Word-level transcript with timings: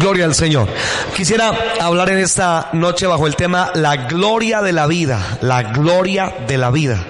Gloria 0.00 0.24
al 0.24 0.34
Señor. 0.34 0.66
Quisiera 1.14 1.52
hablar 1.78 2.08
en 2.08 2.18
esta 2.18 2.70
noche 2.72 3.06
bajo 3.06 3.26
el 3.26 3.36
tema 3.36 3.70
la 3.74 3.96
gloria 3.96 4.62
de 4.62 4.72
la 4.72 4.86
vida, 4.86 5.38
la 5.42 5.62
gloria 5.62 6.32
de 6.48 6.56
la 6.56 6.70
vida. 6.70 7.04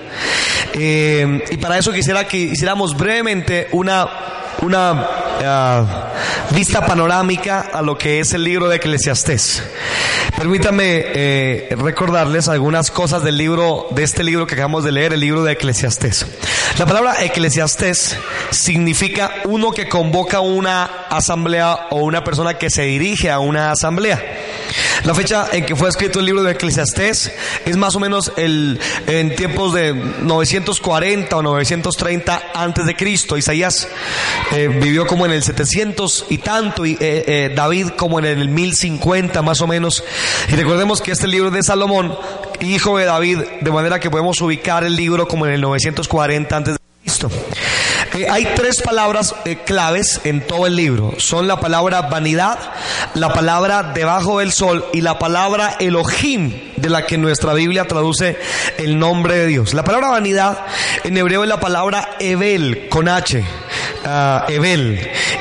Eh, 0.75 1.45
y 1.51 1.57
para 1.59 1.79
eso 1.79 1.93
quisiera 1.93 2.27
que 2.27 2.37
hiciéramos 2.37 2.97
brevemente 2.97 3.69
una, 3.71 4.09
una 4.63 4.93
uh, 4.93 6.10
vista 6.55 6.85
panorámica 6.85 7.61
a 7.73 7.83
lo 7.83 7.97
que 7.97 8.21
es 8.21 8.33
el 8.35 8.45
libro 8.45 8.69
de 8.69 8.77
Eclesiastés. 8.77 9.63
Permítame 10.37 11.03
eh, 11.07 11.77
recordarles 11.79 12.49
algunas 12.49 12.91
cosas 12.91 13.23
del 13.23 13.37
libro, 13.37 13.87
de 13.91 14.03
este 14.03 14.25
libro 14.25 14.47
que 14.47 14.55
acabamos 14.55 14.85
de 14.85 14.93
leer, 14.93 15.13
el 15.13 15.21
libro 15.21 15.43
de 15.45 15.53
Eclesiastés. 15.53 16.27
La 16.79 16.87
palabra 16.87 17.23
Eclesiastés 17.23 18.17
significa 18.51 19.33
uno 19.45 19.71
que 19.71 19.89
convoca 19.89 20.41
una 20.41 20.85
asamblea 21.09 21.89
o 21.91 21.99
una 21.99 22.25
persona 22.25 22.55
que 22.55 22.71
se 22.71 22.83
dirige 22.83 23.31
a 23.31 23.39
una 23.39 23.71
asamblea. 23.71 24.40
La 25.05 25.15
fecha 25.15 25.49
en 25.53 25.65
que 25.65 25.75
fue 25.75 25.89
escrito 25.89 26.21
el 26.21 26.27
libro 26.27 26.43
de 26.43 26.53
Eclesiastés 26.53 27.33
es 27.65 27.77
más 27.77 27.97
o 27.97 28.01
menos 28.01 28.33
el, 28.37 28.79
en 29.07 29.35
tiempos 29.35 29.73
de 29.73 29.95
940 29.95 31.37
o 31.37 31.43
930 31.43 32.43
antes 32.55 32.87
de 32.87 32.97
Cristo. 32.97 33.37
Isaías 33.37 33.89
eh, 34.53 34.69
vivió 34.69 35.07
como 35.07 35.27
en 35.27 35.33
el 35.33 35.43
700 35.43 36.27
y 36.29 36.39
tanto 36.39 36.85
y 36.87 36.93
eh, 36.93 36.99
eh, 37.01 37.53
David 37.55 37.91
como 37.97 38.19
en 38.19 38.27
el 38.27 38.49
1050 38.49 39.43
más 39.43 39.61
o 39.61 39.67
menos. 39.67 40.05
Y 40.49 40.57
recordemos 40.57 41.01
que 41.01 41.13
este 41.13 41.27
libro 41.27 41.51
de 41.51 41.63
Salomón, 41.63 42.17
hijo 42.61 42.99
de 42.99 43.05
David, 43.07 43.39
de 43.61 43.71
manera 43.71 44.01
que 44.01 44.11
podemos 44.11 44.41
ubicar 44.41 44.85
el 44.85 44.97
libro 44.97 45.27
como 45.27 45.47
en 45.47 45.55
el 45.55 45.61
940 45.61 46.57
antes 46.57 46.75
de 46.75 46.81
Cristo. 47.03 47.31
Eh, 48.13 48.27
hay 48.29 48.45
tres 48.57 48.83
palabras 48.83 49.37
eh, 49.45 49.57
claves 49.65 50.21
en 50.25 50.45
todo 50.45 50.67
el 50.67 50.75
libro. 50.75 51.15
Son 51.19 51.47
la 51.47 51.61
palabra 51.61 52.03
vanidad, 52.03 52.59
la 53.15 53.33
palabra 53.33 53.93
debajo 53.95 54.41
del 54.41 54.51
sol 54.51 54.85
y 54.93 55.01
la 55.01 55.19
palabra 55.19 55.77
Elohim, 55.79 56.53
de 56.77 56.89
la 56.89 57.07
que 57.07 57.19
nuestra 57.19 57.55
Biblia 57.55 57.87
traduce 57.87 58.37
el 58.79 58.99
nombre 58.99 59.37
de 59.37 59.47
Dios. 59.47 59.75
La 59.75 59.85
palabra 59.85 60.09
vanidad 60.09 60.59
en 61.05 61.17
hebreo 61.17 61.45
es 61.45 61.49
la 61.49 61.61
palabra 61.61 62.17
Ebel, 62.19 62.89
con 62.89 63.09
H. 63.09 63.45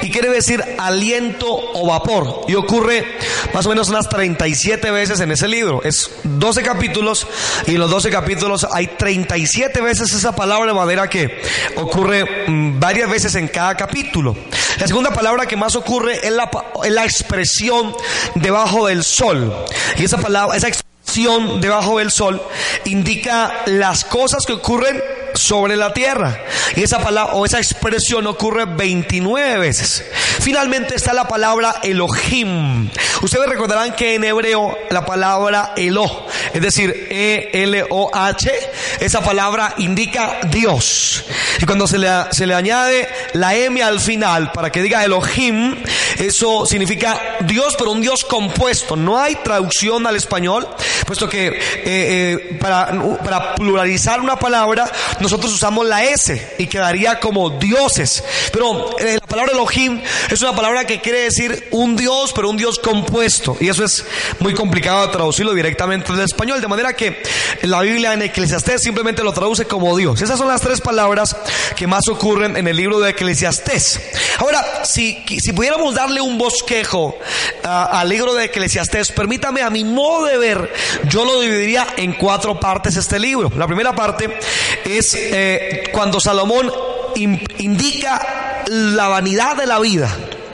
Y 0.02 0.12
quiere 0.12 0.30
decir 0.30 0.64
aliento 0.78 1.48
o 1.50 1.88
vapor. 1.88 2.42
Y 2.48 2.56
ocurre 2.56 3.06
más 3.54 3.66
o 3.66 3.70
menos 3.70 3.90
unas 3.90 4.10
37 4.10 4.92
veces 4.92 5.20
en 5.20 5.32
ese 5.32 5.48
libro. 5.48 5.82
Es 5.84 6.12
12 6.24 6.62
capítulos 6.64 7.28
y 7.68 7.72
en 7.72 7.80
los 7.80 7.90
12 7.90 8.10
capítulos 8.10 8.68
hay 8.72 8.88
37 8.88 9.82
veces 9.82 10.14
esa 10.14 10.36
palabra 10.36 10.74
de 10.74 11.10
que 11.10 11.42
ocurre 11.76 12.48
mm, 12.48 12.80
varias 12.80 13.10
veces 13.10 13.36
en 13.36 13.48
cada 13.48 13.76
capítulo. 13.76 14.36
La 14.80 14.88
segunda 14.88 15.12
palabra 15.12 15.46
que 15.46 15.56
más 15.56 15.76
ocurre 15.76 16.26
es 16.26 16.32
la, 16.32 16.50
es 16.84 16.92
la 16.92 17.06
expresión 17.06 17.94
debajo 18.36 18.88
del 18.88 19.04
sol. 19.04 19.54
Y 19.98 20.04
esa 20.04 20.18
palabra, 20.18 20.56
esa 20.58 20.68
expresión 20.68 21.62
debajo 21.62 22.00
del 22.00 22.12
sol 22.12 22.42
indica 22.86 23.64
las 23.66 24.06
cosas 24.06 24.46
que 24.46 24.54
ocurren 24.54 25.02
sobre 25.40 25.76
la 25.76 25.94
tierra. 25.94 26.44
Y 26.76 26.84
esa 26.84 27.00
palabra 27.00 27.34
o 27.34 27.46
esa 27.46 27.58
expresión 27.58 28.28
ocurre 28.28 28.66
29 28.66 29.58
veces. 29.58 30.04
Finalmente 30.40 30.96
está 30.96 31.14
la 31.14 31.28
palabra 31.28 31.76
Elohim. 31.84 32.90
Ustedes 33.22 33.50
recordarán 33.50 33.96
que 33.96 34.16
en 34.16 34.24
hebreo 34.24 34.78
la 34.90 35.06
palabra 35.06 35.74
Elo, 35.76 36.26
es 36.54 36.62
decir, 36.62 37.08
E-L-O-H, 37.10 38.52
esa 39.00 39.22
palabra 39.22 39.74
indica 39.78 40.40
Dios. 40.50 41.26
Y 41.62 41.66
cuando 41.66 41.88
se 41.88 41.98
le, 41.98 42.10
se 42.32 42.46
le 42.46 42.54
añade 42.54 43.08
la 43.34 43.56
M 43.56 43.82
al 43.84 44.00
final 44.00 44.52
para 44.52 44.72
que 44.72 44.82
diga 44.82 45.04
Elohim, 45.04 45.76
eso 46.18 46.66
significa 46.66 47.38
Dios, 47.42 47.76
pero 47.78 47.92
un 47.92 48.02
Dios 48.02 48.24
compuesto. 48.26 48.96
No 48.96 49.20
hay 49.20 49.36
traducción 49.36 50.06
al 50.08 50.16
español, 50.16 50.68
puesto 51.06 51.28
que 51.28 51.48
eh, 51.48 51.60
eh, 51.86 52.58
para, 52.60 52.92
para 53.24 53.56
pluralizar 53.56 54.22
una 54.22 54.38
palabra, 54.38 54.90
nosotros 55.30 55.54
usamos 55.54 55.86
la 55.86 56.04
S 56.06 56.56
y 56.58 56.66
quedaría 56.66 57.20
como 57.20 57.52
dioses. 57.52 58.24
Pero 58.52 58.98
eh, 59.00 59.19
palabra 59.30 59.54
Elohim 59.54 60.02
es 60.30 60.42
una 60.42 60.56
palabra 60.56 60.86
que 60.86 61.00
quiere 61.00 61.22
decir 61.22 61.68
un 61.72 61.96
Dios, 61.96 62.34
pero 62.34 62.50
un 62.50 62.58
Dios 62.58 62.80
compuesto. 62.80 63.56
Y 63.60 63.70
eso 63.70 63.84
es 63.84 64.06
muy 64.40 64.54
complicado 64.54 65.08
de 65.08 65.14
traducirlo 65.14 65.54
directamente 65.54 66.12
del 66.12 66.26
español. 66.26 66.60
De 66.60 66.68
manera 66.68 66.94
que 66.94 67.22
la 67.62 67.82
Biblia 67.82 68.14
en 68.14 68.24
Eclesiastés 68.24 68.82
simplemente 68.82 69.24
lo 69.24 69.32
traduce 69.32 69.66
como 69.66 69.96
Dios. 69.96 70.22
Esas 70.22 70.38
son 70.38 70.48
las 70.48 70.62
tres 70.62 70.82
palabras 70.82 71.36
que 71.76 71.88
más 71.88 72.08
ocurren 72.10 72.58
en 72.58 72.68
el 72.68 72.76
libro 72.76 73.00
de 73.00 73.12
Eclesiastés. 73.12 74.02
Ahora, 74.40 74.84
si, 74.84 75.24
si 75.40 75.54
pudiéramos 75.54 75.96
darle 75.96 76.22
un 76.22 76.38
bosquejo 76.38 77.18
uh, 77.64 77.68
al 77.68 78.10
libro 78.10 78.34
de 78.34 78.46
Eclesiastés, 78.46 79.12
permítame 79.12 79.62
a 79.62 79.70
mi 79.70 79.84
modo 79.84 80.26
de 80.26 80.38
ver, 80.38 80.74
yo 81.08 81.26
lo 81.26 81.40
dividiría 81.40 81.88
en 81.98 82.14
cuatro 82.14 82.60
partes 82.60 82.96
este 82.96 83.20
libro. 83.20 83.52
La 83.56 83.68
primera 83.68 83.94
parte 83.94 84.40
es 84.84 85.14
eh, 85.16 85.90
cuando 85.92 86.20
Salomón 86.20 86.72
in, 87.16 87.42
indica 87.58 88.49
la 88.70 89.08
vanidad 89.08 89.56
de 89.56 89.66
la 89.66 89.80
vida 89.80 90.10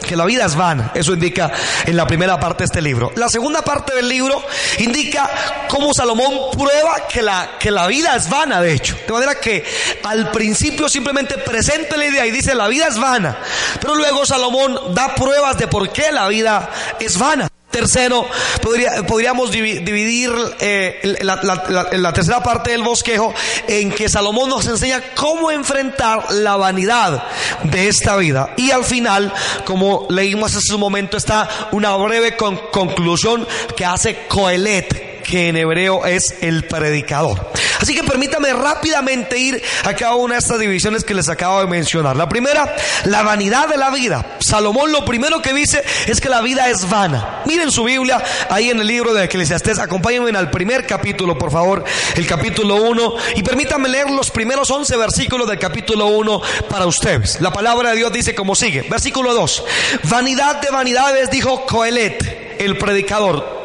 que 0.06 0.16
la 0.16 0.26
vida 0.26 0.46
es 0.46 0.56
vana. 0.56 0.92
Eso 0.94 1.14
indica 1.14 1.52
en 1.86 1.98
la 1.98 2.08
primera 2.08 2.40
parte 2.40 2.60
de 2.60 2.66
este 2.66 2.82
libro. 2.82 3.12
La 3.16 3.28
segunda 3.28 3.62
parte 3.62 3.96
del 3.96 4.08
libro 4.08 4.44
indica 4.80 5.30
cómo 5.68 5.94
Salomón 5.94 6.52
prueba 6.52 7.08
que 7.10 7.22
la, 7.22 7.58
que 7.60 7.72
la 7.72 7.88
vida 7.88 8.16
es 8.16 8.30
vana, 8.30 8.62
de 8.62 8.74
hecho. 8.74 8.96
De 9.06 9.12
manera 9.12 9.36
que 9.36 9.66
al 10.04 10.32
principio 10.32 10.88
simplemente 10.88 11.38
presenta 11.40 11.98
la 11.98 12.06
idea 12.06 12.26
y 12.26 12.32
dice 12.32 12.56
la 12.56 12.68
vida 12.68 12.88
es 12.88 12.98
vana. 12.98 13.38
Pero 13.82 13.96
luego 13.96 14.26
Salomón 14.26 14.94
da 14.94 15.16
pruebas 15.16 15.58
de 15.58 15.68
por 15.68 15.90
qué 15.90 16.12
la 16.12 16.28
vida 16.28 16.70
es 17.00 17.18
vana. 17.18 17.50
Tercero, 17.76 18.26
podría, 18.62 19.06
podríamos 19.06 19.52
dividir 19.52 20.32
eh, 20.62 21.18
la, 21.24 22.14
tercera 22.14 22.42
parte 22.42 22.72
del 22.72 22.84
bosquejo 22.84 23.34
en 23.68 23.92
que 23.92 24.08
Salomón 24.08 24.50
nos 24.50 24.66
enseña 24.66 25.04
cómo 25.14 25.52
enfrentar 25.52 26.32
la 26.32 26.56
vanidad 26.56 27.26
de 27.64 27.90
esta 27.90 28.16
vida. 28.16 28.54
Y 28.56 28.72
al 28.72 28.86
final, 28.86 29.34
como 29.66 30.08
leímos 30.10 30.56
hace 30.56 30.74
un 30.74 30.80
momento, 30.80 31.18
está 31.18 31.50
una 31.74 31.94
breve 31.98 32.38
con 32.38 32.56
conclusión 32.72 33.46
que 33.76 33.84
hace 33.84 34.26
Coelet 34.30 35.22
que 35.26 35.50
en 35.50 35.58
hebreo 35.58 36.06
es 36.06 36.36
el 36.42 36.64
predicador. 36.64 37.52
Así 37.86 37.94
que 37.94 38.04
permítame 38.04 38.52
rápidamente 38.52 39.38
ir 39.38 39.62
a 39.84 39.94
cada 39.94 40.16
una 40.16 40.34
de 40.34 40.40
estas 40.40 40.58
divisiones 40.58 41.04
que 41.04 41.14
les 41.14 41.30
acabo 41.30 41.60
de 41.60 41.68
mencionar. 41.68 42.16
La 42.16 42.28
primera, 42.28 42.76
la 43.04 43.22
vanidad 43.22 43.68
de 43.68 43.78
la 43.78 43.92
vida. 43.92 44.38
Salomón 44.40 44.92
lo 44.92 45.06
primero 45.06 45.40
que 45.40 45.54
dice 45.54 45.84
es 46.08 46.20
que 46.20 46.28
la 46.28 46.42
vida 46.42 46.68
es 46.68 46.90
vana. 46.90 47.44
Miren 47.46 47.70
su 47.70 47.84
Biblia 47.84 48.24
ahí 48.50 48.72
en 48.72 48.80
el 48.80 48.88
libro 48.88 49.14
de 49.14 49.26
Eclesiastés. 49.26 49.78
Acompáñenme 49.78 50.36
al 50.36 50.50
primer 50.50 50.88
capítulo, 50.88 51.38
por 51.38 51.52
favor, 51.52 51.84
el 52.16 52.26
capítulo 52.26 52.78
1. 52.78 53.14
Y 53.36 53.44
permítanme 53.44 53.88
leer 53.88 54.10
los 54.10 54.32
primeros 54.32 54.72
11 54.72 54.98
versículos 54.98 55.48
del 55.48 55.60
capítulo 55.60 56.08
1 56.08 56.42
para 56.68 56.88
ustedes. 56.88 57.40
La 57.40 57.54
palabra 57.54 57.92
de 57.92 57.98
Dios 57.98 58.12
dice 58.12 58.34
como 58.34 58.56
sigue. 58.56 58.82
Versículo 58.82 59.36
2. 59.36 59.64
Vanidad 60.06 60.60
de 60.60 60.72
vanidades, 60.72 61.30
dijo 61.30 61.68
Coelet, 61.68 62.58
el 62.58 62.80
predicador 62.80 63.64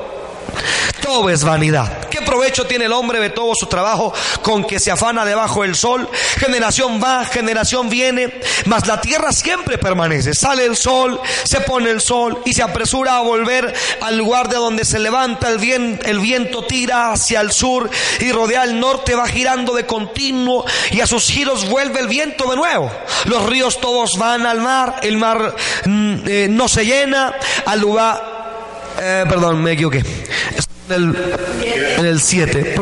todo 1.11 1.29
es 1.29 1.43
vanidad. 1.43 2.09
¿Qué 2.09 2.23
provecho 2.23 2.67
tiene 2.67 2.85
el 2.85 2.93
hombre 2.93 3.19
de 3.19 3.31
todo 3.31 3.53
su 3.57 3.67
trabajo 3.67 4.15
con 4.43 4.63
que 4.63 4.79
se 4.79 4.93
afana 4.93 5.25
debajo 5.25 5.63
del 5.63 5.75
sol? 5.75 6.09
Generación 6.39 7.01
va, 7.03 7.25
generación 7.25 7.89
viene, 7.89 8.33
mas 8.67 8.87
la 8.87 9.01
tierra 9.01 9.33
siempre 9.33 9.77
permanece. 9.77 10.35
Sale 10.35 10.65
el 10.65 10.77
sol, 10.77 11.21
se 11.43 11.63
pone 11.63 11.91
el 11.91 12.01
sol 12.01 12.41
y 12.45 12.53
se 12.53 12.63
apresura 12.63 13.17
a 13.17 13.23
volver 13.23 13.75
al 14.03 14.17
lugar 14.19 14.49
de 14.49 14.55
donde 14.55 14.85
se 14.85 15.01
levanta 15.01 15.49
el 15.49 15.59
viento, 15.59 16.07
el 16.07 16.21
viento 16.21 16.65
tira 16.65 17.11
hacia 17.11 17.41
el 17.41 17.51
sur 17.51 17.91
y 18.21 18.31
rodea 18.31 18.63
el 18.63 18.79
norte, 18.79 19.17
va 19.17 19.27
girando 19.27 19.75
de 19.75 19.87
continuo 19.87 20.65
y 20.93 21.01
a 21.01 21.09
sus 21.09 21.29
giros 21.29 21.69
vuelve 21.69 21.99
el 21.99 22.07
viento 22.07 22.49
de 22.49 22.55
nuevo. 22.55 22.89
Los 23.25 23.47
ríos 23.47 23.81
todos 23.81 24.13
van 24.17 24.47
al 24.47 24.61
mar, 24.61 25.01
el 25.03 25.17
mar 25.17 25.57
mm, 25.87 26.15
eh, 26.25 26.47
no 26.49 26.69
se 26.69 26.87
llena, 26.87 27.35
al 27.67 27.81
lugar 27.81 28.39
eh, 29.03 29.25
perdón, 29.29 29.63
me 29.63 29.73
equivoqué. 29.73 30.05
En 30.91 32.07
el 32.07 32.21
7. 32.21 32.75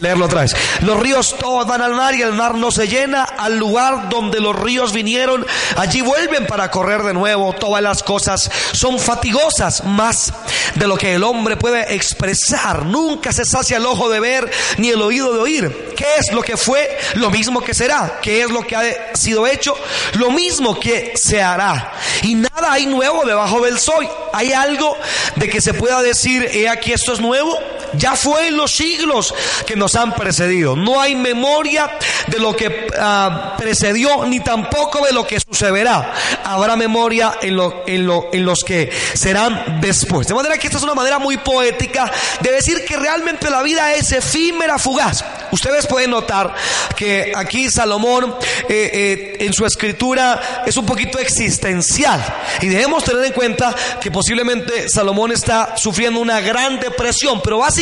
Leerlo 0.00 0.24
otra 0.24 0.42
vez. 0.42 0.56
Los 0.80 0.98
ríos 0.98 1.36
todos 1.38 1.66
van 1.66 1.82
al 1.82 1.94
mar 1.94 2.14
y 2.14 2.22
el 2.22 2.32
mar 2.32 2.54
no 2.54 2.70
se 2.70 2.88
llena. 2.88 3.22
Al 3.22 3.58
lugar 3.58 4.08
donde 4.08 4.40
los 4.40 4.58
ríos 4.58 4.92
vinieron, 4.92 5.46
allí 5.76 6.00
vuelven 6.00 6.46
para 6.46 6.70
correr 6.70 7.02
de 7.02 7.12
nuevo. 7.12 7.52
Todas 7.52 7.82
las 7.82 8.02
cosas 8.02 8.50
son 8.72 8.98
fatigosas, 8.98 9.84
más 9.84 10.32
de 10.74 10.86
lo 10.86 10.96
que 10.96 11.14
el 11.14 11.24
hombre 11.24 11.56
puede 11.56 11.94
expresar. 11.94 12.84
Nunca 12.84 13.32
se 13.32 13.44
sacia 13.44 13.76
el 13.76 13.86
ojo 13.86 14.08
de 14.08 14.20
ver 14.20 14.50
ni 14.78 14.90
el 14.90 15.02
oído 15.02 15.32
de 15.32 15.40
oír. 15.40 15.94
¿Qué 15.96 16.06
es 16.18 16.32
lo 16.32 16.42
que 16.42 16.56
fue? 16.56 16.98
Lo 17.14 17.30
mismo 17.30 17.60
que 17.60 17.74
será. 17.74 18.18
¿Qué 18.22 18.42
es 18.42 18.50
lo 18.50 18.66
que 18.66 18.76
ha 18.76 19.14
sido 19.14 19.46
hecho? 19.46 19.74
Lo 20.14 20.30
mismo 20.30 20.78
que 20.78 21.12
se 21.16 21.42
hará. 21.42 21.92
Y 22.22 22.34
nada 22.34 22.72
hay 22.72 22.86
nuevo 22.86 23.24
debajo 23.24 23.60
del 23.60 23.78
sol. 23.78 24.08
¿Hay 24.32 24.52
algo 24.52 24.96
de 25.36 25.48
que 25.48 25.60
se 25.60 25.74
pueda 25.74 26.02
decir, 26.02 26.48
he 26.52 26.68
aquí 26.68 26.92
esto 26.92 27.12
es 27.12 27.20
nuevo? 27.20 27.58
Ya 27.94 28.16
fue 28.16 28.48
en 28.48 28.56
los 28.56 28.70
siglos 28.72 29.34
que 29.66 29.76
nos 29.76 29.94
han 29.94 30.14
precedido. 30.14 30.76
No 30.76 31.00
hay 31.00 31.14
memoria 31.14 31.90
de 32.26 32.38
lo 32.38 32.54
que 32.54 32.88
ah, 32.98 33.54
precedió 33.58 34.24
ni 34.24 34.40
tampoco 34.40 35.04
de 35.04 35.12
lo 35.12 35.26
que 35.26 35.38
sucederá. 35.40 36.12
Habrá 36.44 36.76
memoria 36.76 37.38
en, 37.42 37.56
lo, 37.56 37.84
en, 37.86 38.06
lo, 38.06 38.28
en 38.32 38.44
los 38.44 38.60
que 38.64 38.90
serán 39.14 39.80
después. 39.80 40.26
De 40.26 40.34
manera 40.34 40.58
que 40.58 40.66
esta 40.66 40.78
es 40.78 40.84
una 40.84 40.94
manera 40.94 41.18
muy 41.18 41.36
poética 41.38 42.10
de 42.40 42.52
decir 42.52 42.84
que 42.84 42.96
realmente 42.96 43.50
la 43.50 43.62
vida 43.62 43.94
es 43.94 44.12
efímera, 44.12 44.78
fugaz. 44.78 45.24
Ustedes 45.50 45.86
pueden 45.86 46.10
notar 46.10 46.54
que 46.96 47.32
aquí 47.34 47.70
Salomón 47.70 48.34
eh, 48.68 48.90
eh, 48.92 49.36
en 49.40 49.52
su 49.52 49.66
escritura 49.66 50.62
es 50.66 50.76
un 50.76 50.86
poquito 50.86 51.18
existencial 51.18 52.22
y 52.60 52.68
debemos 52.68 53.04
tener 53.04 53.24
en 53.24 53.32
cuenta 53.32 53.74
que 54.00 54.10
posiblemente 54.10 54.88
Salomón 54.88 55.32
está 55.32 55.76
sufriendo 55.76 56.20
una 56.20 56.40
gran 56.40 56.78
depresión, 56.78 57.40
pero 57.42 57.58
básicamente 57.58 57.79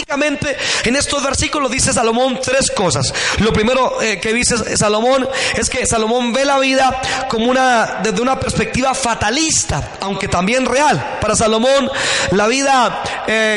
en 0.85 0.97
estos 0.97 1.23
versículos 1.23 1.71
dice 1.71 1.93
Salomón 1.93 2.39
tres 2.43 2.71
cosas. 2.71 3.13
Lo 3.39 3.53
primero 3.53 4.01
eh, 4.03 4.21
que 4.21 4.33
dice 4.33 4.77
Salomón 4.77 5.29
es 5.57 5.69
que 5.69 5.87
Salomón 5.87 6.33
ve 6.33 6.45
la 6.45 6.59
vida 6.59 7.01
como 7.29 7.47
una 7.47 8.01
desde 8.03 8.21
una 8.21 8.39
perspectiva 8.39 8.95
fatalista, 8.95 9.97
aunque 10.01 10.29
también 10.29 10.67
real. 10.67 11.19
Para 11.21 11.37
Salomón 11.37 11.91
la 12.33 12.47
vida 12.47 13.03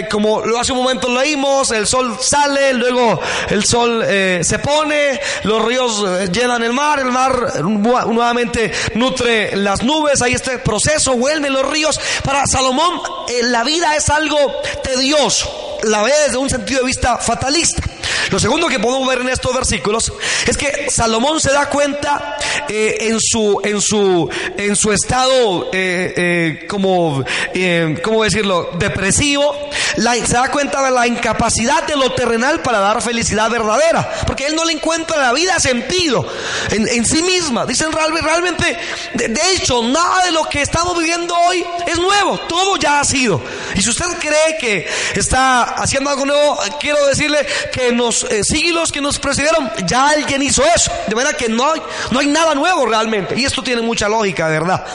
como 0.10 0.42
hace 0.60 0.72
un 0.72 0.80
momento 0.80 1.10
leímos, 1.10 1.72
el 1.72 1.88
sol 1.88 2.18
sale, 2.22 2.74
luego 2.74 3.20
el 3.50 3.64
sol 3.66 4.04
eh, 4.06 4.42
se 4.44 4.60
pone, 4.60 5.20
los 5.44 5.64
ríos 5.64 6.04
eh, 6.08 6.30
llenan 6.32 6.64
el 6.64 6.74
mar, 6.74 7.00
el 7.00 7.12
mar 7.12 7.64
nuevamente 7.64 8.72
nutre 8.96 9.56
las 9.56 9.84
nubes, 9.84 10.22
hay 10.22 10.34
este 10.34 10.60
proceso, 10.60 11.14
vuelven 11.14 11.54
los 11.54 11.68
ríos. 11.70 12.00
Para 12.24 12.46
Salomón 12.46 13.02
eh, 13.28 13.44
la 13.44 13.64
vida 13.64 13.96
es 13.96 14.10
algo 14.10 14.38
tedioso, 14.84 15.61
la 15.83 16.01
ve 16.04 16.12
desde 16.25 16.38
un 16.38 16.50
sentido 16.50 16.81
de 16.81 16.86
vista 16.86 17.18
fatalista. 17.18 17.83
Lo 18.29 18.39
segundo 18.39 18.68
que 18.68 18.79
podemos 18.79 19.07
ver 19.07 19.21
en 19.21 19.29
estos 19.29 19.53
versículos 19.53 20.13
es 20.47 20.57
que 20.57 20.89
Salomón 20.89 21.39
se 21.39 21.51
da 21.51 21.69
cuenta 21.69 22.38
en 22.68 23.19
su 23.19 23.59
en 23.63 23.81
su 23.81 24.29
en 24.57 24.75
su 24.75 24.91
estado 24.91 25.69
como 26.68 27.23
cómo 28.03 28.23
decirlo 28.23 28.71
depresivo, 28.77 29.56
se 29.95 30.33
da 30.33 30.51
cuenta 30.51 30.83
de 30.83 30.91
la 30.91 31.07
incapacidad 31.07 31.83
de 31.83 31.95
lo 31.95 32.12
terrenal 32.13 32.62
para 32.62 32.79
dar 32.79 33.01
felicidad 33.01 33.50
verdadera 33.50 34.09
porque 34.25 34.45
él 34.45 34.56
no 34.56 34.65
le 34.65 34.73
encuentra 34.73 35.19
la 35.19 35.33
vida 35.33 35.59
sentido 35.59 36.25
en, 36.69 37.06
sí 37.06 37.21
misma. 37.21 37.65
Dicen 37.65 37.91
realmente, 37.91 38.77
de, 39.13 39.41
hecho, 39.53 39.83
nada 39.83 40.25
de 40.25 40.31
lo 40.31 40.44
que 40.45 40.62
estamos 40.62 40.97
viviendo 40.97 41.35
hoy 41.35 41.65
es 41.88 41.97
nuevo, 41.97 42.38
todo 42.47 42.77
ya 42.77 43.00
ha 43.00 43.03
sido. 43.03 43.41
Y 43.75 43.81
si 43.81 43.89
usted 43.89 44.06
cree 44.19 44.57
que 44.59 44.88
está 45.15 45.63
haciendo 45.63 46.09
algo 46.09 46.25
nuevo, 46.25 46.59
quiero 46.79 47.06
decirle 47.07 47.45
que 47.71 47.88
en 47.89 47.97
eh, 48.30 48.44
siglos 48.44 48.92
que 48.92 49.02
nos 49.02 49.19
precedieron, 49.19 49.72
ya 49.86 50.10
alguien 50.10 50.42
hizo 50.42 50.63
eso. 50.63 50.92
De 51.08 51.16
manera 51.16 51.36
que 51.36 51.50
no 51.50 51.72
hay, 51.72 51.81
no 52.12 52.19
hay 52.19 52.28
nada 52.28 52.56
nuevo 52.56 52.86
realmente. 52.86 53.40
Y 53.40 53.46
esto 53.46 53.63
tiene 53.63 53.81
mucha 53.81 54.08
lógica, 54.08 54.50
de 54.50 54.60
verdad. 54.60 54.86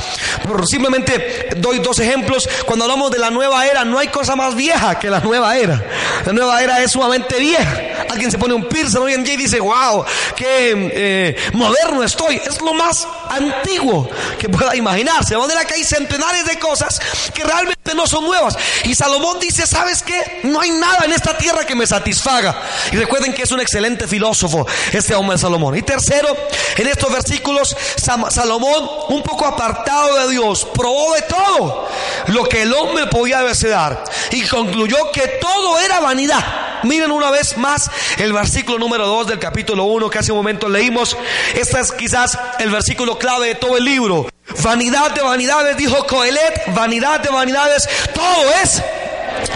Pero 0.43 0.67
simplemente 0.67 1.51
doy 1.57 1.79
dos 1.81 1.99
ejemplos. 1.99 2.49
Cuando 2.65 2.85
hablamos 2.85 3.11
de 3.11 3.19
la 3.19 3.31
nueva 3.31 3.67
era, 3.67 3.85
no 3.85 3.99
hay 3.99 4.09
cosa 4.09 4.37
más 4.37 4.55
vieja 4.55 4.99
que 4.99 5.11
la 5.11 5.21
nueva 5.21 5.57
era. 5.57 5.83
La 6.25 6.33
nueva 6.33 6.63
era 6.63 6.83
es 6.83 6.93
sumamente 6.93 7.39
vieja. 7.39 7.81
Alguien 8.11 8.31
se 8.31 8.39
pone 8.39 8.55
un 8.55 8.69
pir 8.69 8.87
hoy 8.97 9.15
en 9.15 9.25
día 9.25 9.35
y 9.35 9.39
dice, 9.39 9.61
wow, 9.61 10.05
qué 10.37 10.73
eh, 10.95 11.37
moderno 11.53 12.03
estoy. 12.03 12.37
Es 12.37 12.61
lo 12.61 12.75
más 12.75 13.07
antiguo 13.29 14.09
que 14.39 14.49
pueda 14.49 14.77
imaginarse. 14.77 15.35
De 15.35 15.41
manera 15.41 15.65
que 15.65 15.75
hay 15.75 15.85
centenares 15.85 16.45
de 16.47 16.59
cosas 16.59 17.01
que 17.35 17.43
realmente 17.43 17.76
no 17.95 18.07
son 18.07 18.25
nuevas. 18.25 18.57
Y 18.85 18.95
Salomón 18.95 19.39
dice, 19.41 19.67
¿sabes 19.67 20.03
qué? 20.03 20.41
No 20.45 20.61
hay 20.61 20.71
nada 20.71 21.05
en 21.05 21.13
esta 21.13 21.37
tierra 21.37 21.65
que 21.65 21.75
me 21.75 21.87
satisfaga. 21.87 22.61
Y 22.93 22.97
recuerden 22.97 23.33
que 23.33 23.43
es 23.43 23.53
un 23.53 23.61
excelente 23.61 24.07
filósofo 24.07 24.67
este 24.93 25.15
hombre 25.15 25.39
Salomón. 25.39 25.77
Y 25.77 25.83
tercero, 25.83 26.29
en 26.77 26.87
estos 26.87 27.13
versículos, 27.13 27.77
Salomón, 27.97 28.89
un 29.09 29.23
poco 29.23 29.47
apartado 29.47 30.27
de 30.27 30.33
Dios, 30.33 30.67
probó 30.75 31.15
de 31.15 31.23
todo 31.23 31.89
lo 32.29 32.45
que 32.45 32.63
el 32.63 32.73
hombre 32.73 33.07
podía 33.07 33.43
desear 33.43 34.03
y 34.31 34.43
concluyó 34.43 35.11
que 35.13 35.39
todo 35.41 35.79
era 35.81 36.01
vanidad. 36.01 36.45
Miren 36.83 37.11
una 37.11 37.31
vez 37.31 37.57
más 37.57 37.91
el 38.19 38.33
versículo 38.33 38.79
número 38.79 39.07
2 39.07 39.29
del 39.29 39.39
capítulo 39.39 39.85
1 39.85 40.11
que 40.11 40.19
hace 40.19 40.33
un 40.33 40.39
momento 40.39 40.69
leímos. 40.69 41.17
Este 41.55 41.81
es 41.81 41.93
quizás 41.93 42.39
el 42.59 42.71
versículo 42.71 43.19
clave 43.19 43.49
de 43.49 43.55
todo 43.55 43.77
el 43.77 43.85
libro. 43.85 44.29
Vanidad 44.63 45.13
de 45.13 45.23
vanidades, 45.23 45.77
dijo 45.77 46.07
Coelet, 46.07 46.75
vanidad 46.75 47.21
de 47.21 47.31
vanidades, 47.31 47.89
todo 48.15 48.51
es 48.63 48.83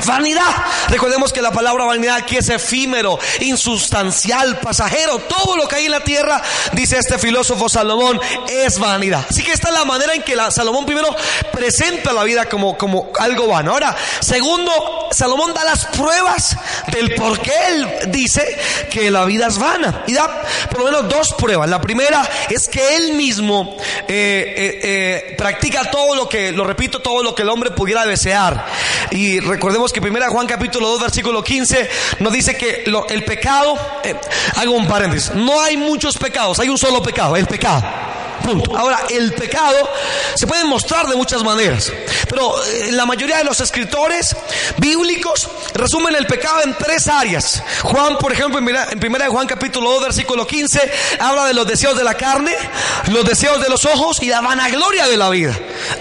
Vanidad. 0.07 0.55
Recordemos 0.89 1.33
que 1.33 1.43
la 1.43 1.53
palabra 1.53 1.85
vanidad 1.85 2.17
aquí 2.17 2.37
es 2.37 2.49
efímero, 2.49 3.19
insustancial, 3.41 4.59
pasajero. 4.61 5.19
Todo 5.21 5.57
lo 5.57 5.69
que 5.69 5.77
hay 5.77 5.87
en 5.87 5.93
la 5.93 6.05
tierra, 6.05 6.43
dice 6.73 6.99
este 6.99 7.19
filósofo 7.19 7.69
Salomón, 7.69 8.21
es 8.49 8.79
vanidad. 8.79 9.27
Así 9.29 9.43
que 9.43 9.53
esta 9.53 9.69
es 9.69 9.75
la 9.75 9.85
manera 9.85 10.15
en 10.15 10.23
que 10.23 10.37
Salomón 10.51 10.87
primero 10.87 11.15
presenta 11.53 12.13
la 12.13 12.25
vida 12.25 12.47
como, 12.47 12.77
como 12.77 13.11
algo 13.19 13.47
vano. 13.47 13.73
Ahora, 13.73 13.97
segundo, 14.21 15.09
Salomón 15.13 15.53
da 15.55 15.65
las 15.65 15.87
pruebas 15.87 16.57
del 16.93 17.15
por 17.15 17.41
qué 17.41 17.53
él 17.69 17.89
dice 18.09 18.59
que 18.91 19.11
la 19.11 19.25
vida 19.25 19.47
es 19.49 19.59
vana. 19.59 20.05
Y 20.07 20.15
da 20.15 20.43
por 20.71 20.81
lo 20.81 20.85
menos 20.87 21.09
dos 21.09 21.35
pruebas. 21.35 21.69
La 21.69 21.81
primera 21.81 22.29
es 22.49 22.69
que 22.69 22.97
él 22.97 23.15
mismo 23.15 23.77
eh, 24.09 24.55
eh, 24.57 24.81
eh, 24.83 25.35
practica 25.37 25.91
todo 25.91 26.15
lo 26.15 26.29
que, 26.29 26.53
lo 26.53 26.65
repito, 26.65 27.01
todo 27.01 27.23
lo 27.23 27.35
que 27.35 27.43
el 27.43 27.49
hombre 27.49 27.71
pudiera 27.71 28.07
desear. 28.07 28.67
Y 29.11 29.41
recordemos 29.41 29.80
que 29.89 30.03
primera 30.03 30.29
Juan 30.29 30.47
capítulo 30.47 30.89
2 30.91 31.01
versículo 31.01 31.43
15 31.43 31.89
nos 32.19 32.33
dice 32.35 32.55
que 32.55 32.85
el 33.09 33.25
pecado, 33.25 33.79
eh, 34.05 34.15
hago 34.57 34.73
un 34.73 34.87
paréntesis, 34.87 35.35
no 35.35 35.59
hay 35.59 35.79
muchos 35.79 36.19
pecados, 36.19 36.59
hay 36.59 36.69
un 36.69 36.77
solo 36.77 37.03
pecado, 37.03 37.35
el 37.35 37.47
pecado. 37.47 37.83
Punto. 38.43 38.77
Ahora, 38.77 39.01
el 39.11 39.33
pecado 39.35 39.91
se 40.35 40.47
puede 40.47 40.65
mostrar 40.65 41.07
de 41.07 41.17
muchas 41.17 41.43
maneras, 41.43 41.93
pero 42.29 42.63
eh, 42.65 42.93
la 42.93 43.07
mayoría 43.07 43.39
de 43.39 43.45
los 43.45 43.61
escritores 43.61 44.37
bíblicos 44.79 45.49
resumen 45.75 46.15
el 46.15 46.27
pecado 46.27 46.63
en 46.65 46.75
tres 46.75 47.09
áreas. 47.09 47.63
Juan, 47.83 48.17
por 48.19 48.33
ejemplo, 48.33 48.59
en 48.59 49.01
primera 49.01 49.25
de 49.25 49.31
Juan 49.31 49.47
capítulo 49.47 49.91
2, 49.93 50.03
versículo 50.03 50.47
15, 50.47 50.93
habla 51.21 51.47
de 51.47 51.55
los 51.55 51.67
deseos 51.67 51.97
de 51.97 52.05
la 52.05 52.15
carne, 52.15 52.55
los 53.09 53.25
deseos 53.25 53.61
de 53.63 53.69
los 53.69 53.85
ojos 53.85 54.23
y 54.23 54.27
la 54.27 54.41
vanagloria 54.41 55.07
de 55.07 55.17
la 55.17 55.31
vida. 55.31 55.57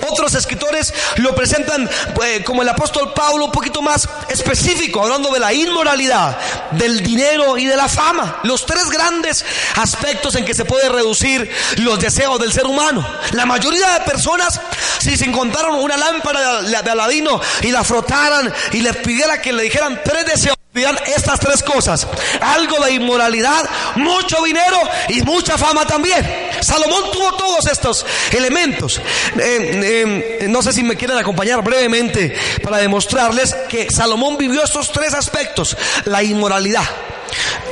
Otros 0.09 0.33
escritores 0.35 0.93
lo 1.17 1.35
presentan 1.35 1.89
eh, 2.23 2.43
como 2.43 2.61
el 2.61 2.69
apóstol 2.69 3.13
Pablo 3.13 3.45
un 3.45 3.51
poquito 3.51 3.81
más 3.81 4.07
específico, 4.29 5.01
hablando 5.01 5.31
de 5.31 5.39
la 5.39 5.53
inmoralidad, 5.53 6.37
del 6.71 7.01
dinero 7.01 7.57
y 7.57 7.65
de 7.65 7.75
la 7.75 7.87
fama. 7.87 8.39
Los 8.43 8.65
tres 8.65 8.89
grandes 8.89 9.45
aspectos 9.75 10.35
en 10.35 10.45
que 10.45 10.53
se 10.53 10.65
puede 10.65 10.89
reducir 10.89 11.49
los 11.77 11.99
deseos 11.99 12.28
del 12.37 12.51
ser 12.51 12.65
humano. 12.65 13.05
La 13.31 13.45
mayoría 13.45 13.93
de 13.93 14.01
personas, 14.01 14.59
si 14.99 15.17
se 15.17 15.25
encontraron 15.25 15.79
una 15.79 15.97
lámpara 15.97 16.61
de, 16.61 16.89
Aladino 16.89 17.39
y 17.61 17.71
la 17.71 17.83
frotaran 17.83 18.53
y 18.73 18.81
les 18.81 18.97
pidiera 18.97 19.41
que 19.41 19.53
le 19.53 19.63
dijeran 19.63 20.01
tres 20.03 20.25
deseos, 20.25 20.58
estas 20.73 21.39
tres 21.39 21.63
cosas. 21.63 22.07
Algo 22.41 22.83
de 22.85 22.93
inmoralidad, 22.93 23.67
mucho 23.95 24.41
dinero 24.43 24.77
y 25.09 25.21
mucha 25.23 25.57
fama 25.57 25.85
también. 25.85 26.25
Salomón 26.61 27.11
tuvo 27.11 27.33
todos 27.33 27.67
estos 27.67 28.05
elementos. 28.31 29.01
Eh, 29.39 30.39
eh, 30.41 30.47
no 30.47 30.61
sé 30.61 30.73
si 30.73 30.83
me 30.83 30.95
quieren 30.95 31.17
acompañar 31.17 31.63
brevemente 31.63 32.35
para 32.63 32.77
demostrarles 32.77 33.55
que 33.67 33.89
Salomón 33.89 34.37
vivió 34.37 34.63
estos 34.63 34.91
tres 34.91 35.13
aspectos. 35.13 35.75
La 36.05 36.23
inmoralidad 36.23 36.85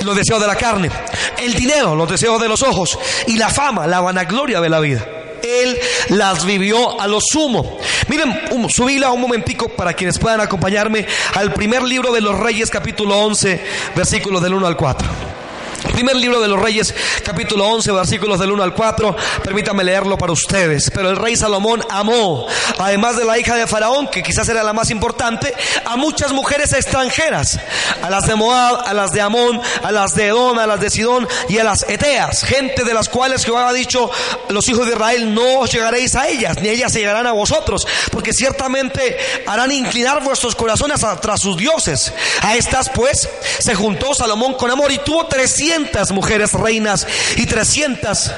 los 0.03 0.15
deseos 0.15 0.39
de 0.39 0.47
la 0.47 0.55
carne, 0.55 0.91
el 1.39 1.53
dinero, 1.55 1.95
los 1.95 2.09
deseos 2.09 2.39
de 2.39 2.47
los 2.47 2.61
ojos 2.61 2.97
y 3.25 3.37
la 3.37 3.49
fama, 3.49 3.87
la 3.87 4.01
vanagloria 4.01 4.61
de 4.61 4.69
la 4.69 4.79
vida. 4.79 5.05
Él 5.41 5.77
las 6.09 6.45
vivió 6.45 6.99
a 6.99 7.07
lo 7.07 7.19
sumo. 7.21 7.79
Miren, 8.07 8.69
subíla 8.69 9.11
un 9.11 9.21
momentico 9.21 9.69
para 9.69 9.93
quienes 9.93 10.17
puedan 10.17 10.39
acompañarme 10.39 11.05
al 11.33 11.53
primer 11.53 11.83
libro 11.83 12.13
de 12.13 12.21
los 12.21 12.39
Reyes, 12.39 12.69
capítulo 12.69 13.17
11, 13.17 13.61
versículos 13.95 14.41
del 14.41 14.53
1 14.53 14.65
al 14.67 14.77
4. 14.77 15.07
Primer 15.97 16.15
libro 16.15 16.39
de 16.39 16.47
los 16.47 16.61
Reyes, 16.61 16.93
capítulo 17.23 17.65
11, 17.69 17.91
versículos 17.91 18.39
del 18.39 18.51
1 18.51 18.61
al 18.61 18.75
4. 18.75 19.15
Permítame 19.43 19.83
leerlo 19.83 20.15
para 20.15 20.31
ustedes. 20.31 20.91
Pero 20.93 21.09
el 21.09 21.15
rey 21.15 21.35
Salomón 21.35 21.83
amó, 21.89 22.45
además 22.77 23.17
de 23.17 23.25
la 23.25 23.39
hija 23.39 23.55
de 23.55 23.65
Faraón, 23.65 24.07
que 24.07 24.21
quizás 24.21 24.47
era 24.47 24.61
la 24.61 24.73
más 24.73 24.91
importante, 24.91 25.51
a 25.85 25.95
muchas 25.95 26.33
mujeres 26.33 26.71
extranjeras, 26.73 27.59
a 28.03 28.11
las 28.11 28.27
de 28.27 28.35
Moab, 28.35 28.83
a 28.85 28.93
las 28.93 29.11
de 29.11 29.21
Amón, 29.21 29.59
a 29.81 29.91
las 29.91 30.13
de 30.13 30.27
Edom, 30.27 30.59
a 30.59 30.67
las 30.67 30.79
de 30.79 30.91
Sidón 30.91 31.27
y 31.49 31.57
a 31.57 31.63
las 31.63 31.81
Eteas, 31.89 32.43
gente 32.43 32.83
de 32.83 32.93
las 32.93 33.09
cuales 33.09 33.43
Jehová 33.43 33.67
ha 33.67 33.73
dicho, 33.73 34.11
los 34.49 34.69
hijos 34.69 34.85
de 34.85 34.93
Israel, 34.93 35.33
no 35.33 35.61
os 35.61 35.71
llegaréis 35.71 36.13
a 36.13 36.27
ellas, 36.27 36.61
ni 36.61 36.69
ellas 36.69 36.93
llegarán 36.93 37.25
a 37.25 37.31
vosotros, 37.31 37.87
porque 38.11 38.33
ciertamente 38.33 39.17
harán 39.47 39.71
inclinar 39.71 40.23
vuestros 40.23 40.53
corazones 40.53 41.01
tras 41.21 41.41
sus 41.41 41.57
dioses. 41.57 42.13
A 42.43 42.55
estas 42.55 42.87
pues 42.89 43.27
se 43.57 43.73
juntó 43.73 44.13
Salomón 44.13 44.53
con 44.53 44.69
amor 44.69 44.91
y 44.91 44.99
tuvo 44.99 45.25
300 45.25 45.86
mujeres 46.11 46.53
reinas 46.53 47.07
y 47.35 47.45
300 47.45 48.31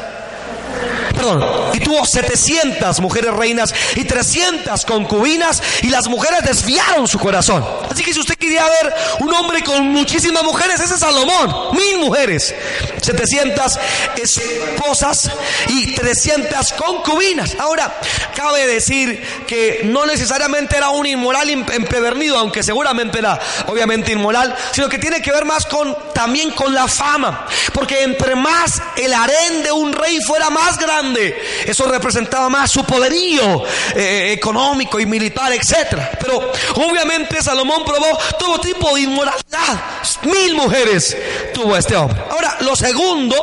perdón, 1.20 1.44
y 1.74 1.80
tuvo 1.80 2.06
700 2.06 3.00
mujeres 3.02 3.34
reinas 3.34 3.74
y 3.96 4.06
300 4.06 4.86
concubinas 4.86 5.62
y 5.82 5.90
las 5.90 6.08
mujeres 6.08 6.40
desviaron 6.44 7.08
su 7.08 7.20
corazón. 7.20 7.66
Así 7.90 8.04
que 8.04 8.14
si 8.14 8.20
usted 8.20 8.36
quería 8.36 8.64
ver 8.64 8.94
un 9.20 9.34
hombre 9.34 9.64
con 9.64 9.86
muchísimas 9.90 10.44
mujeres, 10.44 10.80
ese 10.80 10.94
es 10.94 11.00
Salomón, 11.00 11.76
mil 11.76 12.00
mujeres, 12.00 12.56
700 13.02 13.80
esposas 14.16 15.30
y 15.68 15.94
300 15.94 16.74
concubinas. 16.74 17.56
Ahora, 17.60 17.94
cabe 18.36 18.66
decir 18.66 19.22
que 19.46 19.82
no 19.86 20.06
necesariamente 20.06 20.78
era 20.78 20.90
un 20.90 21.06
inmoral 21.06 21.50
empedernido, 21.50 22.38
aunque 22.38 22.64
seguramente 22.64 23.20
era 23.20 23.40
obviamente 23.68 24.14
inmoral, 24.14 24.56
sino 24.72 24.88
que 24.88 25.00
tiene 25.00 25.22
que 25.22 25.32
ver 25.32 25.44
más 25.44 25.66
con 25.66 25.98
también 26.14 26.52
con 26.52 26.74
la 26.74 26.88
fama, 26.88 27.46
porque 27.74 28.04
entre 28.04 28.36
más 28.36 28.82
el 28.96 29.14
harén 29.14 29.64
de 29.64 29.72
un 29.72 29.92
rey 29.92 30.20
fuera 30.22 30.50
más 30.50 30.78
grande, 30.78 31.09
eso 31.66 31.88
representaba 31.88 32.50
más 32.50 32.72
su 32.72 32.84
poderío 32.84 33.64
eh, 33.96 34.34
económico 34.34 35.00
y 35.00 35.06
militar, 35.06 35.52
etcétera. 35.54 36.12
Pero 36.20 36.52
obviamente 36.76 37.42
Salomón 37.42 37.84
probó 37.86 38.18
todo 38.38 38.60
tipo 38.60 38.94
de 38.96 39.02
inmoralidad. 39.02 39.84
Mil 40.24 40.56
mujeres 40.56 41.16
tuvo 41.54 41.76
este 41.78 41.96
hombre. 41.96 42.22
Ahora, 42.30 42.58
lo 42.62 42.76
segundo, 42.76 43.36